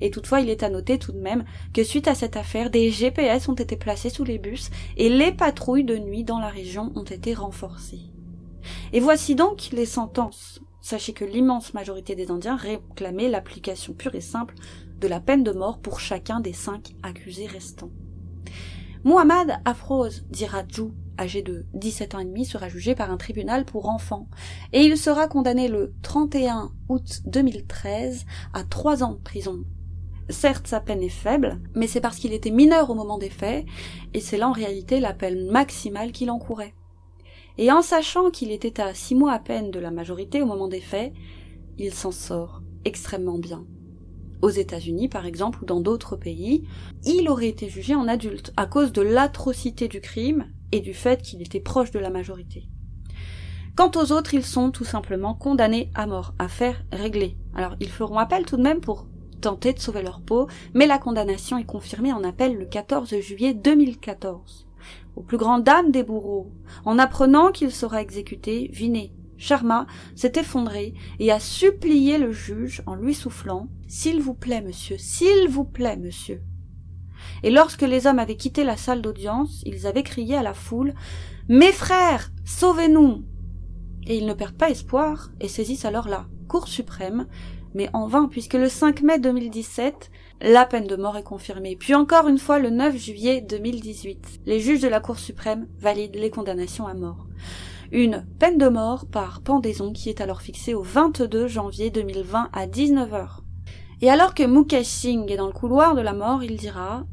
Et 0.00 0.10
toutefois, 0.10 0.40
il 0.40 0.50
est 0.50 0.62
à 0.62 0.70
noter 0.70 0.98
tout 0.98 1.12
de 1.12 1.20
même 1.20 1.44
que 1.72 1.84
suite 1.84 2.08
à 2.08 2.14
cette 2.14 2.36
affaire, 2.36 2.70
des 2.70 2.90
GPS 2.90 3.48
ont 3.48 3.54
été 3.54 3.76
placés 3.76 4.10
sous 4.10 4.24
les 4.24 4.38
bus 4.38 4.70
et 4.96 5.08
les 5.08 5.32
patrouilles 5.32 5.84
de 5.84 5.96
nuit 5.96 6.24
dans 6.24 6.38
la 6.38 6.48
région 6.48 6.92
ont 6.94 7.04
été 7.04 7.34
renforcées. 7.34 8.00
Et 8.92 9.00
voici 9.00 9.34
donc 9.34 9.70
les 9.72 9.86
sentences. 9.86 10.60
Sachez 10.80 11.12
que 11.12 11.24
l'immense 11.24 11.74
majorité 11.74 12.14
des 12.14 12.30
Indiens 12.30 12.56
réclamaient 12.56 13.28
l'application 13.28 13.92
pure 13.92 14.14
et 14.14 14.20
simple 14.20 14.54
de 15.00 15.08
la 15.08 15.20
peine 15.20 15.44
de 15.44 15.52
mort 15.52 15.78
pour 15.78 16.00
chacun 16.00 16.40
des 16.40 16.52
cinq 16.52 16.94
accusés 17.02 17.46
restants. 17.46 17.90
Muhammad 19.04 19.60
Afroz 19.64 20.22
âgé 21.18 21.42
de 21.42 21.66
17 21.74 22.14
ans 22.14 22.20
et 22.20 22.24
demi, 22.24 22.44
sera 22.44 22.68
jugé 22.68 22.94
par 22.94 23.10
un 23.10 23.16
tribunal 23.16 23.64
pour 23.64 23.88
enfants, 23.88 24.28
et 24.72 24.82
il 24.82 24.96
sera 24.96 25.28
condamné 25.28 25.68
le 25.68 25.94
31 26.02 26.72
août 26.88 27.22
2013 27.26 28.24
à 28.54 28.64
trois 28.64 29.02
ans 29.02 29.12
de 29.12 29.22
prison. 29.22 29.64
Certes, 30.30 30.66
sa 30.66 30.80
peine 30.80 31.02
est 31.02 31.08
faible, 31.08 31.58
mais 31.74 31.86
c'est 31.86 32.00
parce 32.00 32.18
qu'il 32.18 32.34
était 32.34 32.50
mineur 32.50 32.90
au 32.90 32.94
moment 32.94 33.18
des 33.18 33.30
faits, 33.30 33.64
et 34.14 34.20
c'est 34.20 34.36
là 34.36 34.48
en 34.48 34.52
réalité 34.52 35.00
la 35.00 35.14
peine 35.14 35.50
maximale 35.50 36.12
qu'il 36.12 36.30
encourait. 36.30 36.74
Et 37.56 37.72
en 37.72 37.82
sachant 37.82 38.30
qu'il 38.30 38.52
était 38.52 38.80
à 38.80 38.94
six 38.94 39.14
mois 39.14 39.32
à 39.32 39.38
peine 39.38 39.70
de 39.70 39.80
la 39.80 39.90
majorité 39.90 40.42
au 40.42 40.46
moment 40.46 40.68
des 40.68 40.80
faits, 40.80 41.12
il 41.78 41.92
s'en 41.92 42.12
sort 42.12 42.62
extrêmement 42.84 43.38
bien. 43.38 43.64
Aux 44.42 44.50
États-Unis, 44.50 45.08
par 45.08 45.26
exemple, 45.26 45.62
ou 45.62 45.66
dans 45.66 45.80
d'autres 45.80 46.14
pays, 46.14 46.68
il 47.04 47.28
aurait 47.28 47.48
été 47.48 47.68
jugé 47.68 47.94
en 47.94 48.06
adulte 48.06 48.52
à 48.56 48.66
cause 48.66 48.92
de 48.92 49.02
l'atrocité 49.02 49.88
du 49.88 50.00
crime 50.00 50.46
et 50.72 50.80
du 50.80 50.94
fait 50.94 51.22
qu'il 51.22 51.42
était 51.42 51.60
proche 51.60 51.90
de 51.90 51.98
la 51.98 52.10
majorité. 52.10 52.68
Quant 53.76 53.90
aux 53.94 54.12
autres, 54.12 54.34
ils 54.34 54.44
sont 54.44 54.70
tout 54.70 54.84
simplement 54.84 55.34
condamnés 55.34 55.90
à 55.94 56.06
mort, 56.06 56.34
à 56.38 56.48
faire. 56.48 56.82
Alors 57.54 57.76
ils 57.80 57.90
feront 57.90 58.18
appel 58.18 58.44
tout 58.44 58.56
de 58.56 58.62
même 58.62 58.80
pour 58.80 59.06
tenter 59.40 59.72
de 59.72 59.78
sauver 59.78 60.02
leur 60.02 60.20
peau, 60.20 60.48
mais 60.74 60.86
la 60.86 60.98
condamnation 60.98 61.58
est 61.58 61.64
confirmée 61.64 62.12
en 62.12 62.24
appel 62.24 62.56
le 62.56 62.66
14 62.66 63.20
juillet 63.20 63.54
2014. 63.54 64.66
Au 65.16 65.22
plus 65.22 65.36
grand 65.36 65.58
dame 65.58 65.90
des 65.90 66.02
bourreaux, 66.02 66.52
en 66.84 66.98
apprenant 66.98 67.52
qu'il 67.52 67.70
sera 67.70 68.02
exécuté, 68.02 68.68
Vinay 68.72 69.12
Sharma 69.38 69.86
s'est 70.16 70.32
effondré 70.34 70.94
et 71.20 71.30
a 71.30 71.38
supplié 71.38 72.18
le 72.18 72.32
juge 72.32 72.82
en 72.86 72.96
lui 72.96 73.14
soufflant 73.14 73.68
S'il 73.86 74.20
vous 74.20 74.34
plaît, 74.34 74.60
monsieur, 74.60 74.98
s'il 74.98 75.48
vous 75.48 75.64
plaît, 75.64 75.96
monsieur, 75.96 76.42
et 77.42 77.50
lorsque 77.50 77.82
les 77.82 78.06
hommes 78.06 78.18
avaient 78.18 78.36
quitté 78.36 78.64
la 78.64 78.76
salle 78.76 79.02
d'audience, 79.02 79.62
ils 79.64 79.86
avaient 79.86 80.02
crié 80.02 80.36
à 80.36 80.42
la 80.42 80.54
foule 80.54 80.94
Mes 81.48 81.72
frères, 81.72 82.30
sauvez-nous 82.44 83.24
Et 84.06 84.16
ils 84.16 84.26
ne 84.26 84.34
perdent 84.34 84.56
pas 84.56 84.70
espoir 84.70 85.30
et 85.40 85.48
saisissent 85.48 85.84
alors 85.84 86.08
la 86.08 86.26
Cour 86.48 86.66
suprême, 86.66 87.26
mais 87.74 87.90
en 87.92 88.06
vain, 88.06 88.26
puisque 88.26 88.54
le 88.54 88.70
5 88.70 89.02
mai 89.02 89.18
2017, 89.18 90.10
la 90.40 90.64
peine 90.64 90.86
de 90.86 90.96
mort 90.96 91.16
est 91.16 91.22
confirmée. 91.22 91.76
Puis 91.76 91.94
encore 91.94 92.26
une 92.26 92.38
fois, 92.38 92.58
le 92.58 92.70
9 92.70 92.96
juillet 92.96 93.40
2018, 93.42 94.40
les 94.46 94.60
juges 94.60 94.80
de 94.80 94.88
la 94.88 95.00
Cour 95.00 95.18
suprême 95.18 95.68
valident 95.78 96.16
les 96.16 96.30
condamnations 96.30 96.86
à 96.86 96.94
mort. 96.94 97.26
Une 97.92 98.26
peine 98.38 98.58
de 98.58 98.68
mort 98.68 99.06
par 99.06 99.42
pendaison 99.42 99.92
qui 99.92 100.08
est 100.08 100.20
alors 100.20 100.42
fixée 100.42 100.74
au 100.74 100.82
22 100.82 101.48
janvier 101.48 101.90
2020 101.90 102.50
à 102.52 102.66
19h. 102.66 103.47
Et 104.00 104.10
alors 104.10 104.34
que 104.34 104.44
Mukesh 104.44 104.86
Singh 104.86 105.30
est 105.30 105.36
dans 105.36 105.48
le 105.48 105.52
couloir 105.52 105.96
de 105.96 106.00
la 106.00 106.12
mort, 106.12 106.44
il 106.44 106.56
dira 106.56 107.04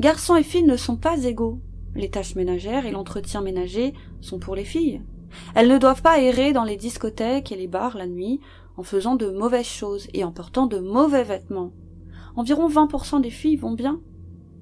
Garçons 0.00 0.36
et 0.36 0.42
filles 0.42 0.64
ne 0.64 0.76
sont 0.76 0.96
pas 0.96 1.24
égaux. 1.24 1.60
Les 1.94 2.10
tâches 2.10 2.34
ménagères 2.34 2.86
et 2.86 2.90
l'entretien 2.90 3.42
ménager 3.42 3.92
sont 4.20 4.38
pour 4.38 4.56
les 4.56 4.64
filles. 4.64 5.02
Elles 5.54 5.68
ne 5.68 5.78
doivent 5.78 6.02
pas 6.02 6.20
errer 6.20 6.52
dans 6.52 6.64
les 6.64 6.76
discothèques 6.76 7.52
et 7.52 7.56
les 7.56 7.66
bars 7.66 7.96
la 7.96 8.06
nuit 8.06 8.40
en 8.76 8.82
faisant 8.82 9.16
de 9.16 9.30
mauvaises 9.30 9.66
choses 9.66 10.08
et 10.14 10.24
en 10.24 10.32
portant 10.32 10.66
de 10.66 10.78
mauvais 10.78 11.24
vêtements. 11.24 11.72
Environ 12.36 12.68
20% 12.68 13.20
des 13.20 13.30
filles 13.30 13.56
vont 13.56 13.72
bien. 13.72 14.00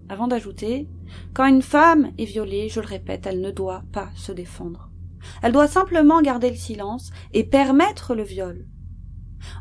Avant 0.09 0.27
d'ajouter, 0.27 0.89
quand 1.33 1.47
une 1.47 1.63
femme 1.63 2.11
est 2.19 2.25
violée, 2.25 2.69
je 2.69 2.81
le 2.81 2.87
répète, 2.87 3.27
elle 3.27 3.41
ne 3.41 3.51
doit 3.51 3.85
pas 3.93 4.11
se 4.15 4.33
défendre. 4.33 4.91
Elle 5.43 5.53
doit 5.53 5.69
simplement 5.69 6.21
garder 6.21 6.51
le 6.51 6.57
silence 6.57 7.11
et 7.33 7.45
permettre 7.45 8.15
le 8.15 8.25
viol. 8.25 8.67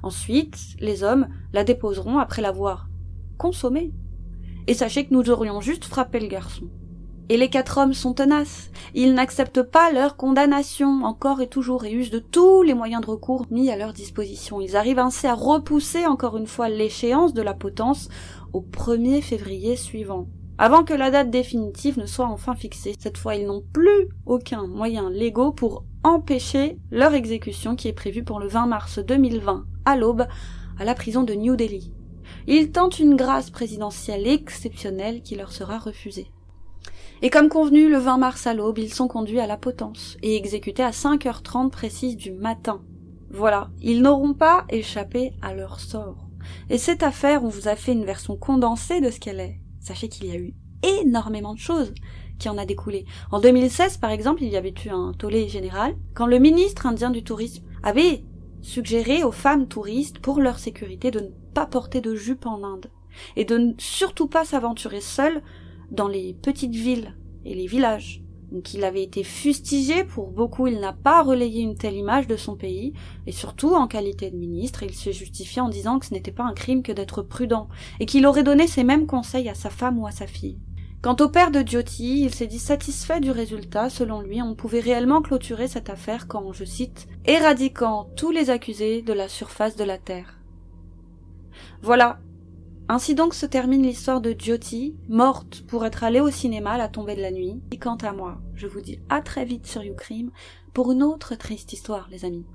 Ensuite, 0.04 0.58
les 0.80 1.04
hommes 1.04 1.28
la 1.54 1.64
déposeront 1.64 2.20
après 2.20 2.42
l'avoir 2.42 2.90
consommée 3.38 3.92
et 4.68 4.74
sachez 4.74 5.06
que 5.06 5.14
nous 5.14 5.30
aurions 5.30 5.62
juste 5.62 5.86
frappé 5.86 6.20
le 6.20 6.28
garçon. 6.28 6.66
Et 7.30 7.38
les 7.38 7.50
quatre 7.50 7.78
hommes 7.78 7.94
sont 7.94 8.14
tenaces. 8.14 8.72
Ils 8.94 9.14
n'acceptent 9.14 9.64
pas 9.64 9.92
leur 9.92 10.18
condamnation 10.18 11.06
encore 11.06 11.42
et 11.42 11.48
toujours 11.48 11.86
et 11.86 11.92
usent 11.92 12.12
de 12.12 12.20
tous 12.20 12.62
les 12.62 12.74
moyens 12.74 13.02
de 13.02 13.08
recours 13.08 13.46
mis 13.50 13.72
à 13.72 13.78
leur 13.78 13.94
disposition. 13.94 14.60
Ils 14.60 14.76
arrivent 14.76 15.00
ainsi 15.00 15.28
à 15.28 15.34
repousser 15.34 16.06
encore 16.06 16.36
une 16.36 16.48
fois 16.48 16.68
l'échéance 16.68 17.34
de 17.34 17.42
la 17.42 17.54
potence 17.54 18.10
au 18.52 18.62
1er 18.62 19.22
février 19.22 19.78
suivant. 19.78 20.28
Avant 20.58 20.84
que 20.84 20.94
la 20.94 21.10
date 21.10 21.32
définitive 21.32 21.98
ne 21.98 22.06
soit 22.06 22.28
enfin 22.28 22.54
fixée, 22.54 22.96
cette 23.00 23.18
fois 23.18 23.36
ils 23.36 23.48
n'ont 23.48 23.64
plus 23.74 24.10
aucun 24.26 24.68
moyen 24.68 25.10
légaux 25.10 25.52
pour 25.52 25.86
empêcher 26.04 26.78
leur 26.92 27.14
exécution 27.14 27.76
qui 27.76 27.88
est 27.88 27.94
prévue 27.94 28.24
pour 28.24 28.40
le 28.40 28.48
20 28.48 28.68
mars 28.68 29.00
2020 29.00 29.66
à 29.86 29.96
l'aube 29.96 30.28
à 30.80 30.86
la 30.86 30.96
prison 30.96 31.24
de 31.24 31.34
New 31.34 31.56
Delhi. 31.56 31.92
Ils 32.48 32.72
tentent 32.72 33.00
une 33.00 33.16
grâce 33.16 33.50
présidentielle 33.50 34.28
exceptionnelle 34.28 35.22
qui 35.22 35.36
leur 35.36 35.52
sera 35.52 35.78
refusée. 35.78 36.32
Et 37.22 37.30
comme 37.30 37.50
convenu, 37.50 37.90
le 37.90 37.98
20 37.98 38.18
mars 38.18 38.48
à 38.48 38.54
l'aube, 38.54 38.80
ils 38.80 38.94
sont 38.94 39.08
conduits 39.08 39.40
à 39.40 39.48
la 39.48 39.58
potence 39.58 40.18
et 40.24 40.36
exécutés 40.36 40.84
à 40.84 40.90
5h30 40.90 41.70
précise 41.70 42.18
du 42.18 42.32
matin. 42.32 42.82
Voilà, 43.30 43.70
ils 43.80 44.02
n'auront 44.02 44.34
pas 44.34 44.66
échappé 44.70 45.34
à 45.42 45.54
leur 45.54 45.80
sort. 45.80 46.28
Et 46.70 46.80
cette 46.80 47.04
affaire, 47.04 47.44
on 47.44 47.50
vous 47.50 47.68
a 47.68 47.76
fait 47.76 47.94
une 47.94 48.06
version 48.06 48.36
condensée 48.36 49.02
de 49.02 49.12
ce 49.12 49.20
qu'elle 49.20 49.40
est. 49.40 49.60
Sachez 49.80 50.10
qu'il 50.10 50.26
y 50.26 50.32
a 50.32 50.38
eu 50.38 50.56
énormément 51.04 51.54
de 51.54 51.60
choses 51.60 51.94
qui 52.40 52.50
en 52.50 52.58
a 52.58 52.66
découlé. 52.66 53.06
En 53.32 53.40
2016, 53.40 53.98
par 53.98 54.10
exemple, 54.10 54.42
il 54.42 54.50
y 54.50 54.58
avait 54.58 54.74
eu 54.86 54.90
un 54.90 55.14
tollé 55.14 55.48
général 55.48 55.96
quand 56.16 56.26
le 56.26 56.40
ministre 56.40 56.88
indien 56.88 57.12
du 57.12 57.24
tourisme 57.24 57.64
avait 57.84 58.26
suggéré 58.62 59.24
aux 59.24 59.32
femmes 59.32 59.68
touristes 59.68 60.20
pour 60.20 60.40
leur 60.40 60.60
sécurité 60.60 61.12
de 61.12 61.20
ne 61.20 61.30
pas 61.54 61.66
porter 61.66 62.02
de 62.02 62.16
jupe 62.16 62.46
en 62.46 62.64
Inde 62.64 62.92
et 63.36 63.46
de 63.46 63.58
ne 63.58 63.74
surtout 63.78 64.28
pas 64.28 64.46
s'aventurer 64.46 65.02
seules 65.02 65.42
dans 65.90 66.08
les 66.08 66.34
petites 66.34 66.76
villes 66.76 67.16
et 67.46 67.56
les 67.56 67.68
villages. 67.68 68.24
Donc 68.52 68.74
il 68.74 68.84
avait 68.84 69.04
été 69.04 69.24
fustigé, 69.24 70.04
pour 70.04 70.30
beaucoup 70.30 70.68
il 70.68 70.80
n'a 70.80 70.92
pas 70.92 71.24
relayé 71.24 71.62
une 71.62 71.78
telle 71.78 71.96
image 71.96 72.28
de 72.28 72.36
son 72.36 72.56
pays, 72.58 72.94
et 73.26 73.32
surtout 73.32 73.74
en 73.74 73.88
qualité 73.88 74.30
de 74.30 74.36
ministre, 74.36 74.84
il 74.84 74.94
s'est 74.94 75.14
justifié 75.14 75.62
en 75.62 75.70
disant 75.70 76.00
que 76.00 76.06
ce 76.06 76.14
n'était 76.14 76.34
pas 76.34 76.44
un 76.44 76.54
crime 76.54 76.84
que 76.84 76.92
d'être 76.92 77.22
prudent, 77.22 77.70
et 78.02 78.06
qu'il 78.06 78.26
aurait 78.26 78.44
donné 78.44 78.68
ces 78.68 78.84
mêmes 78.84 79.08
conseils 79.08 79.48
à 79.48 79.54
sa 79.54 79.70
femme 79.70 80.00
ou 80.00 80.06
à 80.06 80.12
sa 80.12 80.28
fille. 80.28 80.60
Quant 81.02 81.16
au 81.20 81.30
père 81.30 81.50
de 81.50 81.68
Jyoti, 81.68 82.22
il 82.22 82.32
s'est 82.32 82.46
dit 82.46 82.60
satisfait 82.60 83.20
du 83.20 83.32
résultat, 83.32 83.90
selon 83.90 84.22
lui, 84.22 84.40
on 84.44 84.54
pouvait 84.54 84.82
réellement 84.82 85.24
clôturer 85.24 85.68
cette 85.68 85.90
affaire 85.90 86.28
quand, 86.28 86.54
je 86.54 86.64
cite, 86.64 87.08
éradiquant 87.26 88.08
tous 88.16 88.30
les 88.30 88.52
accusés 88.52 89.02
de 89.02 89.12
la 89.12 89.28
surface 89.28 89.76
de 89.76 89.84
la 89.84 89.98
terre. 89.98 90.38
Voilà, 91.82 92.20
ainsi 92.88 93.16
donc 93.16 93.34
se 93.34 93.48
termine 93.48 93.82
l'histoire 93.82 94.22
de 94.22 94.36
Jyoti, 94.38 94.96
morte 95.10 95.64
pour 95.66 95.88
être 95.88 96.04
allée 96.04 96.22
au 96.22 96.30
cinéma 96.30 96.74
à 96.74 96.78
la 96.78 96.88
tombée 96.88 97.16
de 97.16 97.22
la 97.22 97.32
nuit. 97.32 97.60
Et 97.72 97.80
quant 97.80 97.96
à 97.96 98.14
moi, 98.14 98.40
je 98.54 98.68
vous 98.68 98.82
dis 98.82 99.00
à 99.10 99.22
très 99.22 99.44
vite 99.44 99.66
sur 99.66 99.82
YouCrime 99.82 100.30
pour 100.72 100.92
une 100.92 101.02
autre 101.02 101.34
triste 101.34 101.74
histoire, 101.74 102.10
les 102.12 102.26
amis. 102.26 102.46